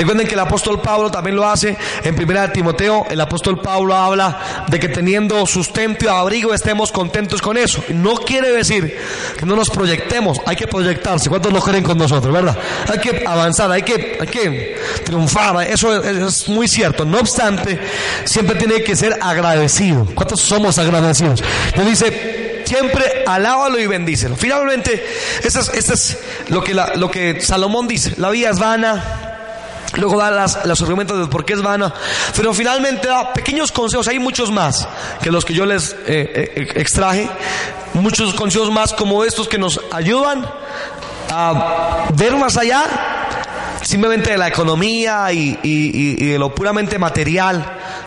Recuerden 0.00 0.26
que 0.26 0.32
el 0.32 0.40
apóstol 0.40 0.80
Pablo 0.80 1.10
también 1.10 1.36
lo 1.36 1.46
hace 1.46 1.76
en 2.02 2.14
primera 2.14 2.46
de 2.46 2.54
Timoteo. 2.54 3.04
El 3.10 3.20
apóstol 3.20 3.60
Pablo 3.60 3.94
habla 3.94 4.64
de 4.66 4.80
que 4.80 4.88
teniendo 4.88 5.44
sustento 5.44 6.06
y 6.06 6.08
abrigo 6.08 6.54
estemos 6.54 6.90
contentos 6.90 7.42
con 7.42 7.58
eso. 7.58 7.84
No 7.90 8.14
quiere 8.14 8.50
decir 8.50 8.96
que 9.38 9.44
no 9.44 9.54
nos 9.54 9.68
proyectemos, 9.68 10.38
hay 10.46 10.56
que 10.56 10.66
proyectarse. 10.66 11.28
¿Cuántos 11.28 11.52
lo 11.52 11.60
creen 11.60 11.84
con 11.84 11.98
nosotros, 11.98 12.32
verdad? 12.32 12.56
Hay 12.88 12.98
que 12.98 13.24
avanzar, 13.26 13.70
hay 13.70 13.82
que, 13.82 14.16
hay 14.18 14.26
que 14.26 14.80
triunfar. 15.04 15.68
Eso 15.68 16.02
es, 16.02 16.48
muy 16.48 16.66
cierto. 16.66 17.04
No 17.04 17.18
obstante, 17.18 17.78
siempre 18.24 18.56
tiene 18.56 18.82
que 18.82 18.96
ser 18.96 19.18
agradecido. 19.20 20.06
¿Cuántos 20.14 20.40
somos 20.40 20.78
agradecidos? 20.78 21.44
Nos 21.76 21.86
dice, 21.86 22.62
siempre 22.64 23.24
alábalo 23.26 23.78
y 23.78 23.86
bendícelo. 23.86 24.34
Finalmente, 24.34 25.04
eso 25.44 25.60
es, 25.60 25.90
es 25.90 26.18
lo, 26.48 26.64
que 26.64 26.72
lo 26.72 27.10
que 27.10 27.42
Salomón 27.42 27.86
dice. 27.86 28.14
La 28.16 28.30
vida 28.30 28.48
es 28.48 28.58
vana, 28.58 29.29
Luego 29.94 30.18
da 30.18 30.30
las, 30.30 30.64
los 30.66 30.80
argumentos 30.82 31.18
de 31.18 31.26
por 31.26 31.44
qué 31.44 31.54
es 31.54 31.62
vana. 31.62 31.92
Pero 32.36 32.54
finalmente 32.54 33.08
da 33.08 33.32
pequeños 33.32 33.72
consejos. 33.72 34.08
Hay 34.08 34.18
muchos 34.18 34.50
más 34.50 34.86
que 35.22 35.30
los 35.30 35.44
que 35.44 35.54
yo 35.54 35.66
les 35.66 35.92
eh, 36.06 36.54
eh, 36.56 36.68
extraje. 36.76 37.28
Muchos 37.94 38.34
consejos 38.34 38.70
más 38.70 38.92
como 38.92 39.24
estos 39.24 39.48
que 39.48 39.58
nos 39.58 39.80
ayudan 39.90 40.48
a 41.30 42.06
ver 42.14 42.36
más 42.36 42.56
allá 42.56 42.84
simplemente 43.82 44.32
de 44.32 44.38
la 44.38 44.48
economía 44.48 45.32
y, 45.32 45.58
y 45.62 46.26
de 46.26 46.38
lo 46.38 46.54
puramente 46.54 46.98
material, 46.98 47.64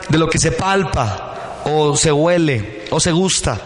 de 0.08 0.17
lo 0.17 0.30
que 0.30 0.38
se 0.38 0.52
palpa 0.52 1.34
o 1.65 1.96
se 1.96 2.12
huele 2.12 2.86
o 2.91 3.00
se 3.00 3.12
gusta. 3.12 3.60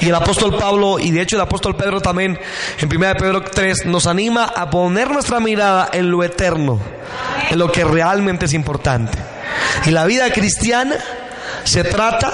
Y 0.00 0.08
el 0.08 0.14
apóstol 0.14 0.56
Pablo, 0.56 0.98
y 0.98 1.10
de 1.10 1.22
hecho 1.22 1.36
el 1.36 1.42
apóstol 1.42 1.76
Pedro 1.76 2.00
también, 2.00 2.38
en 2.78 2.96
1 2.96 3.14
Pedro 3.18 3.42
3, 3.42 3.86
nos 3.86 4.06
anima 4.06 4.44
a 4.44 4.68
poner 4.70 5.10
nuestra 5.10 5.40
mirada 5.40 5.88
en 5.92 6.10
lo 6.10 6.22
eterno, 6.22 6.78
en 7.50 7.58
lo 7.58 7.72
que 7.72 7.84
realmente 7.84 8.46
es 8.46 8.52
importante. 8.52 9.18
Y 9.86 9.90
la 9.90 10.04
vida 10.04 10.30
cristiana 10.32 10.96
se 11.64 11.84
trata 11.84 12.32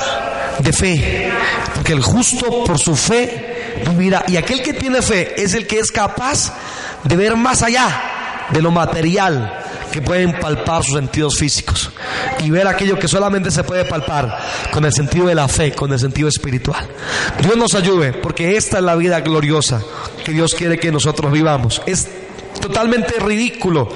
de 0.58 0.72
fe, 0.72 1.30
porque 1.74 1.92
el 1.92 2.02
justo 2.02 2.64
por 2.64 2.78
su 2.78 2.96
fe 2.96 3.80
vivirá. 3.88 4.24
Y 4.28 4.36
aquel 4.36 4.62
que 4.62 4.72
tiene 4.72 5.02
fe 5.02 5.40
es 5.40 5.54
el 5.54 5.66
que 5.66 5.78
es 5.78 5.90
capaz 5.90 6.52
de 7.04 7.16
ver 7.16 7.36
más 7.36 7.62
allá 7.62 7.88
de 8.50 8.60
lo 8.60 8.70
material, 8.70 9.61
que 9.92 10.02
pueden 10.02 10.40
palpar 10.40 10.82
sus 10.82 10.94
sentidos 10.94 11.38
físicos 11.38 11.90
y 12.40 12.50
ver 12.50 12.66
aquello 12.66 12.98
que 12.98 13.06
solamente 13.06 13.50
se 13.50 13.62
puede 13.62 13.84
palpar 13.84 14.36
con 14.72 14.84
el 14.84 14.92
sentido 14.92 15.26
de 15.26 15.34
la 15.36 15.46
fe, 15.46 15.72
con 15.72 15.92
el 15.92 16.00
sentido 16.00 16.28
espiritual. 16.28 16.88
Dios 17.40 17.56
nos 17.56 17.74
ayude 17.74 18.12
porque 18.12 18.56
esta 18.56 18.78
es 18.78 18.84
la 18.84 18.96
vida 18.96 19.20
gloriosa 19.20 19.80
que 20.24 20.32
Dios 20.32 20.54
quiere 20.54 20.78
que 20.78 20.90
nosotros 20.90 21.30
vivamos. 21.30 21.82
Es 21.86 22.08
totalmente 22.60 23.20
ridículo 23.20 23.88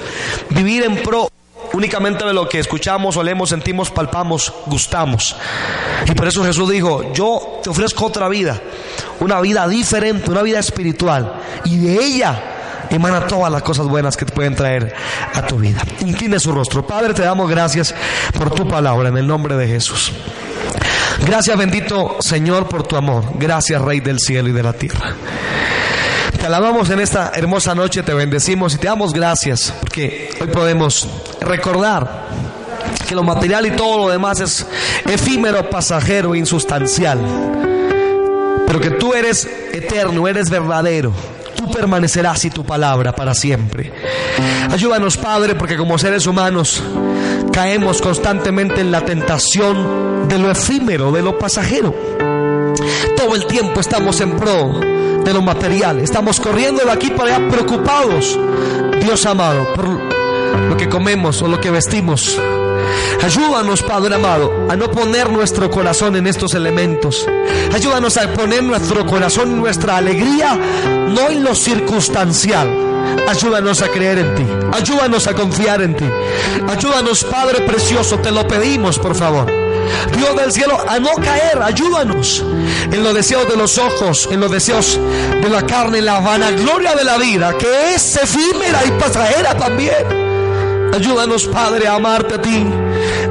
vivir 0.49 0.83
en 0.83 1.01
pro 1.01 1.29
únicamente 1.73 2.25
de 2.25 2.33
lo 2.33 2.47
que 2.47 2.59
escuchamos, 2.59 3.17
olemos, 3.17 3.49
sentimos, 3.49 3.91
palpamos, 3.91 4.53
gustamos. 4.67 5.35
Y 6.05 6.11
por 6.13 6.27
eso 6.27 6.43
Jesús 6.43 6.69
dijo, 6.69 7.11
yo 7.13 7.59
te 7.61 7.69
ofrezco 7.69 8.05
otra 8.05 8.29
vida, 8.29 8.61
una 9.19 9.41
vida 9.41 9.67
diferente, 9.67 10.31
una 10.31 10.43
vida 10.43 10.59
espiritual. 10.59 11.41
Y 11.65 11.77
de 11.77 12.03
ella 12.03 12.56
emana 12.89 13.27
todas 13.27 13.51
las 13.51 13.61
cosas 13.63 13.87
buenas 13.87 14.17
que 14.17 14.25
te 14.25 14.33
pueden 14.33 14.55
traer 14.55 14.93
a 15.33 15.41
tu 15.45 15.57
vida. 15.57 15.81
Incline 16.01 16.39
su 16.39 16.51
rostro. 16.51 16.85
Padre, 16.85 17.13
te 17.13 17.21
damos 17.21 17.49
gracias 17.49 17.93
por 18.37 18.51
tu 18.51 18.67
palabra 18.67 19.09
en 19.09 19.17
el 19.17 19.27
nombre 19.27 19.55
de 19.55 19.67
Jesús. 19.67 20.11
Gracias 21.25 21.57
bendito 21.57 22.17
Señor 22.19 22.67
por 22.67 22.83
tu 22.83 22.95
amor. 22.95 23.23
Gracias 23.35 23.81
Rey 23.81 23.99
del 23.99 24.19
cielo 24.19 24.49
y 24.49 24.51
de 24.51 24.63
la 24.63 24.73
tierra. 24.73 25.13
Te 26.39 26.45
alabamos 26.45 26.89
en 26.91 26.99
esta 26.99 27.31
hermosa 27.33 27.73
noche, 27.73 28.03
te 28.03 28.13
bendecimos 28.13 28.75
y 28.75 28.77
te 28.77 28.87
damos 28.87 29.13
gracias 29.13 29.73
porque 29.81 30.29
hoy 30.39 30.47
podemos 30.47 31.07
recordar 31.41 32.27
que 33.07 33.15
lo 33.15 33.23
material 33.23 33.65
y 33.65 33.71
todo 33.71 34.05
lo 34.05 34.09
demás 34.09 34.39
es 34.39 34.65
efímero, 35.05 35.69
pasajero, 35.69 36.35
insustancial. 36.35 37.19
Pero 38.67 38.79
que 38.79 38.91
tú 38.91 39.13
eres 39.13 39.47
eterno, 39.73 40.27
eres 40.27 40.49
verdadero 40.49 41.13
tú 41.57 41.69
permanecerás 41.69 42.45
y 42.45 42.49
tu 42.49 42.63
palabra 42.63 43.13
para 43.13 43.33
siempre. 43.33 43.91
Ayúdanos, 44.71 45.17
Padre, 45.17 45.55
porque 45.55 45.75
como 45.75 45.97
seres 45.97 46.25
humanos 46.27 46.81
caemos 47.51 48.01
constantemente 48.01 48.79
en 48.79 48.91
la 48.91 49.01
tentación 49.03 50.27
de 50.29 50.37
lo 50.37 50.51
efímero, 50.51 51.11
de 51.11 51.21
lo 51.21 51.37
pasajero. 51.37 51.93
Todo 53.17 53.35
el 53.35 53.45
tiempo 53.47 53.79
estamos 53.79 54.21
en 54.21 54.37
pro 54.37 54.79
de 54.79 55.33
lo 55.33 55.41
material, 55.41 55.99
estamos 55.99 56.39
corriendo 56.39 56.85
de 56.85 56.91
aquí 56.91 57.09
para 57.09 57.35
allá 57.35 57.49
preocupados, 57.49 58.39
Dios 59.01 59.25
amado, 59.25 59.67
por 59.73 59.89
lo 59.89 60.77
que 60.77 60.87
comemos 60.87 61.41
o 61.41 61.47
lo 61.47 61.59
que 61.59 61.71
vestimos. 61.71 62.39
Ayúdanos, 63.23 63.83
Padre 63.83 64.15
amado, 64.15 64.67
a 64.69 64.75
no 64.75 64.89
poner 64.91 65.29
nuestro 65.29 65.69
corazón 65.69 66.15
en 66.15 66.27
estos 66.27 66.53
elementos. 66.53 67.27
Ayúdanos 67.73 68.17
a 68.17 68.31
poner 68.33 68.63
nuestro 68.63 69.05
corazón 69.05 69.51
y 69.51 69.55
nuestra 69.55 69.97
alegría 69.97 70.55
no 70.55 71.29
en 71.29 71.43
lo 71.43 71.55
circunstancial. 71.55 72.67
Ayúdanos 73.27 73.81
a 73.81 73.87
creer 73.89 74.19
en 74.19 74.35
ti. 74.35 74.45
Ayúdanos 74.71 75.27
a 75.27 75.33
confiar 75.33 75.81
en 75.81 75.95
ti. 75.95 76.05
Ayúdanos, 76.67 77.23
Padre 77.23 77.61
precioso, 77.61 78.19
te 78.19 78.31
lo 78.31 78.47
pedimos, 78.47 78.99
por 78.99 79.15
favor. 79.15 79.51
Dios 80.15 80.35
del 80.35 80.51
cielo, 80.51 80.77
a 80.87 80.99
no 80.99 81.11
caer, 81.15 81.61
ayúdanos 81.61 82.43
en 82.91 83.03
los 83.03 83.13
deseos 83.13 83.47
de 83.47 83.55
los 83.55 83.77
ojos, 83.77 84.27
en 84.31 84.39
los 84.39 84.51
deseos 84.51 84.99
de 85.41 85.49
la 85.49 85.65
carne, 85.65 85.99
en 85.99 86.05
la 86.05 86.19
vanagloria 86.19 86.95
de 86.95 87.03
la 87.03 87.17
vida, 87.17 87.57
que 87.57 87.95
es 87.95 88.15
efímera 88.15 88.85
y 88.85 88.91
pasajera 88.91 89.55
también. 89.57 90.36
Ayúdanos, 90.93 91.47
Padre, 91.47 91.87
a 91.87 91.95
amarte 91.95 92.35
a 92.35 92.41
ti, 92.41 92.65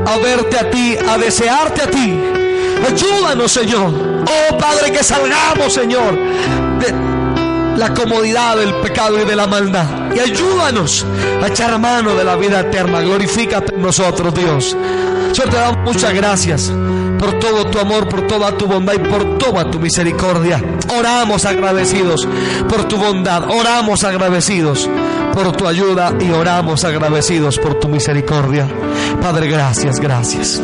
a 0.07 0.19
verte 0.19 0.59
a 0.59 0.71
ti, 0.71 0.97
a 0.97 1.19
desearte 1.19 1.83
a 1.83 1.91
ti. 1.91 2.21
Ayúdanos, 2.87 3.51
Señor. 3.53 3.93
Oh, 4.23 4.59
Padre, 4.59 4.93
que 4.93 5.03
salgamos, 5.03 5.73
Señor, 5.73 6.17
de 6.79 7.17
la 7.77 7.93
comodidad 7.93 8.57
del 8.57 8.75
pecado 8.77 9.21
y 9.21 9.25
de 9.25 9.37
la 9.37 9.47
maldad. 9.47 9.87
Y 10.15 10.21
ayúdanos 10.21 11.05
a 11.43 11.49
echar 11.49 11.79
mano 11.79 12.15
de 12.15 12.25
la 12.25 12.37
vida 12.37 12.61
eterna. 12.61 13.01
Glorifícate 13.01 13.75
en 13.75 13.83
nosotros, 13.83 14.35
Dios. 14.35 14.77
Señor, 15.33 15.51
te 15.51 15.57
damos 15.57 15.93
muchas 15.93 16.15
gracias 16.15 16.73
por 17.19 17.39
todo 17.39 17.67
tu 17.67 17.79
amor, 17.79 18.09
por 18.09 18.27
toda 18.27 18.53
tu 18.53 18.67
bondad 18.67 18.95
y 18.95 18.99
por 18.99 19.39
toda 19.39 19.71
tu 19.71 19.79
misericordia. 19.79 20.63
Oramos 20.97 21.45
agradecidos 21.45 22.27
por 22.69 22.85
tu 22.85 22.97
bondad, 22.97 23.51
oramos 23.51 24.05
agradecidos 24.05 24.89
por 25.37 25.53
tu 25.55 25.68
ayuda 25.68 26.14
y 26.18 26.30
oramos 26.30 26.82
agradecidos 26.84 27.59
por 27.59 27.78
tu 27.78 27.89
misericordia. 27.89 28.66
Padre, 29.20 29.49
gracias, 29.49 30.01
gracias. 30.01 30.62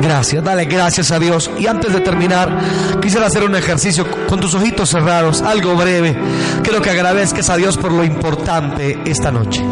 Gracias, 0.00 0.42
dale 0.42 0.64
gracias 0.64 1.10
a 1.10 1.18
Dios. 1.18 1.50
Y 1.58 1.66
antes 1.66 1.92
de 1.92 2.00
terminar, 2.00 2.58
quisiera 3.02 3.26
hacer 3.26 3.44
un 3.44 3.54
ejercicio 3.54 4.06
con 4.26 4.40
tus 4.40 4.54
ojitos 4.54 4.88
cerrados, 4.88 5.42
algo 5.42 5.76
breve. 5.76 6.16
Quiero 6.62 6.80
que 6.80 6.88
agradezcas 6.88 7.50
a 7.50 7.56
Dios 7.56 7.76
por 7.76 7.92
lo 7.92 8.02
importante 8.02 8.98
esta 9.04 9.30
noche. 9.30 9.62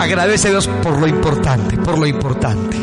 Agradece 0.00 0.48
a 0.48 0.50
Dios 0.50 0.66
por 0.82 0.98
lo 0.98 1.06
importante, 1.06 1.76
por 1.76 1.96
lo 1.96 2.06
importante. 2.06 2.76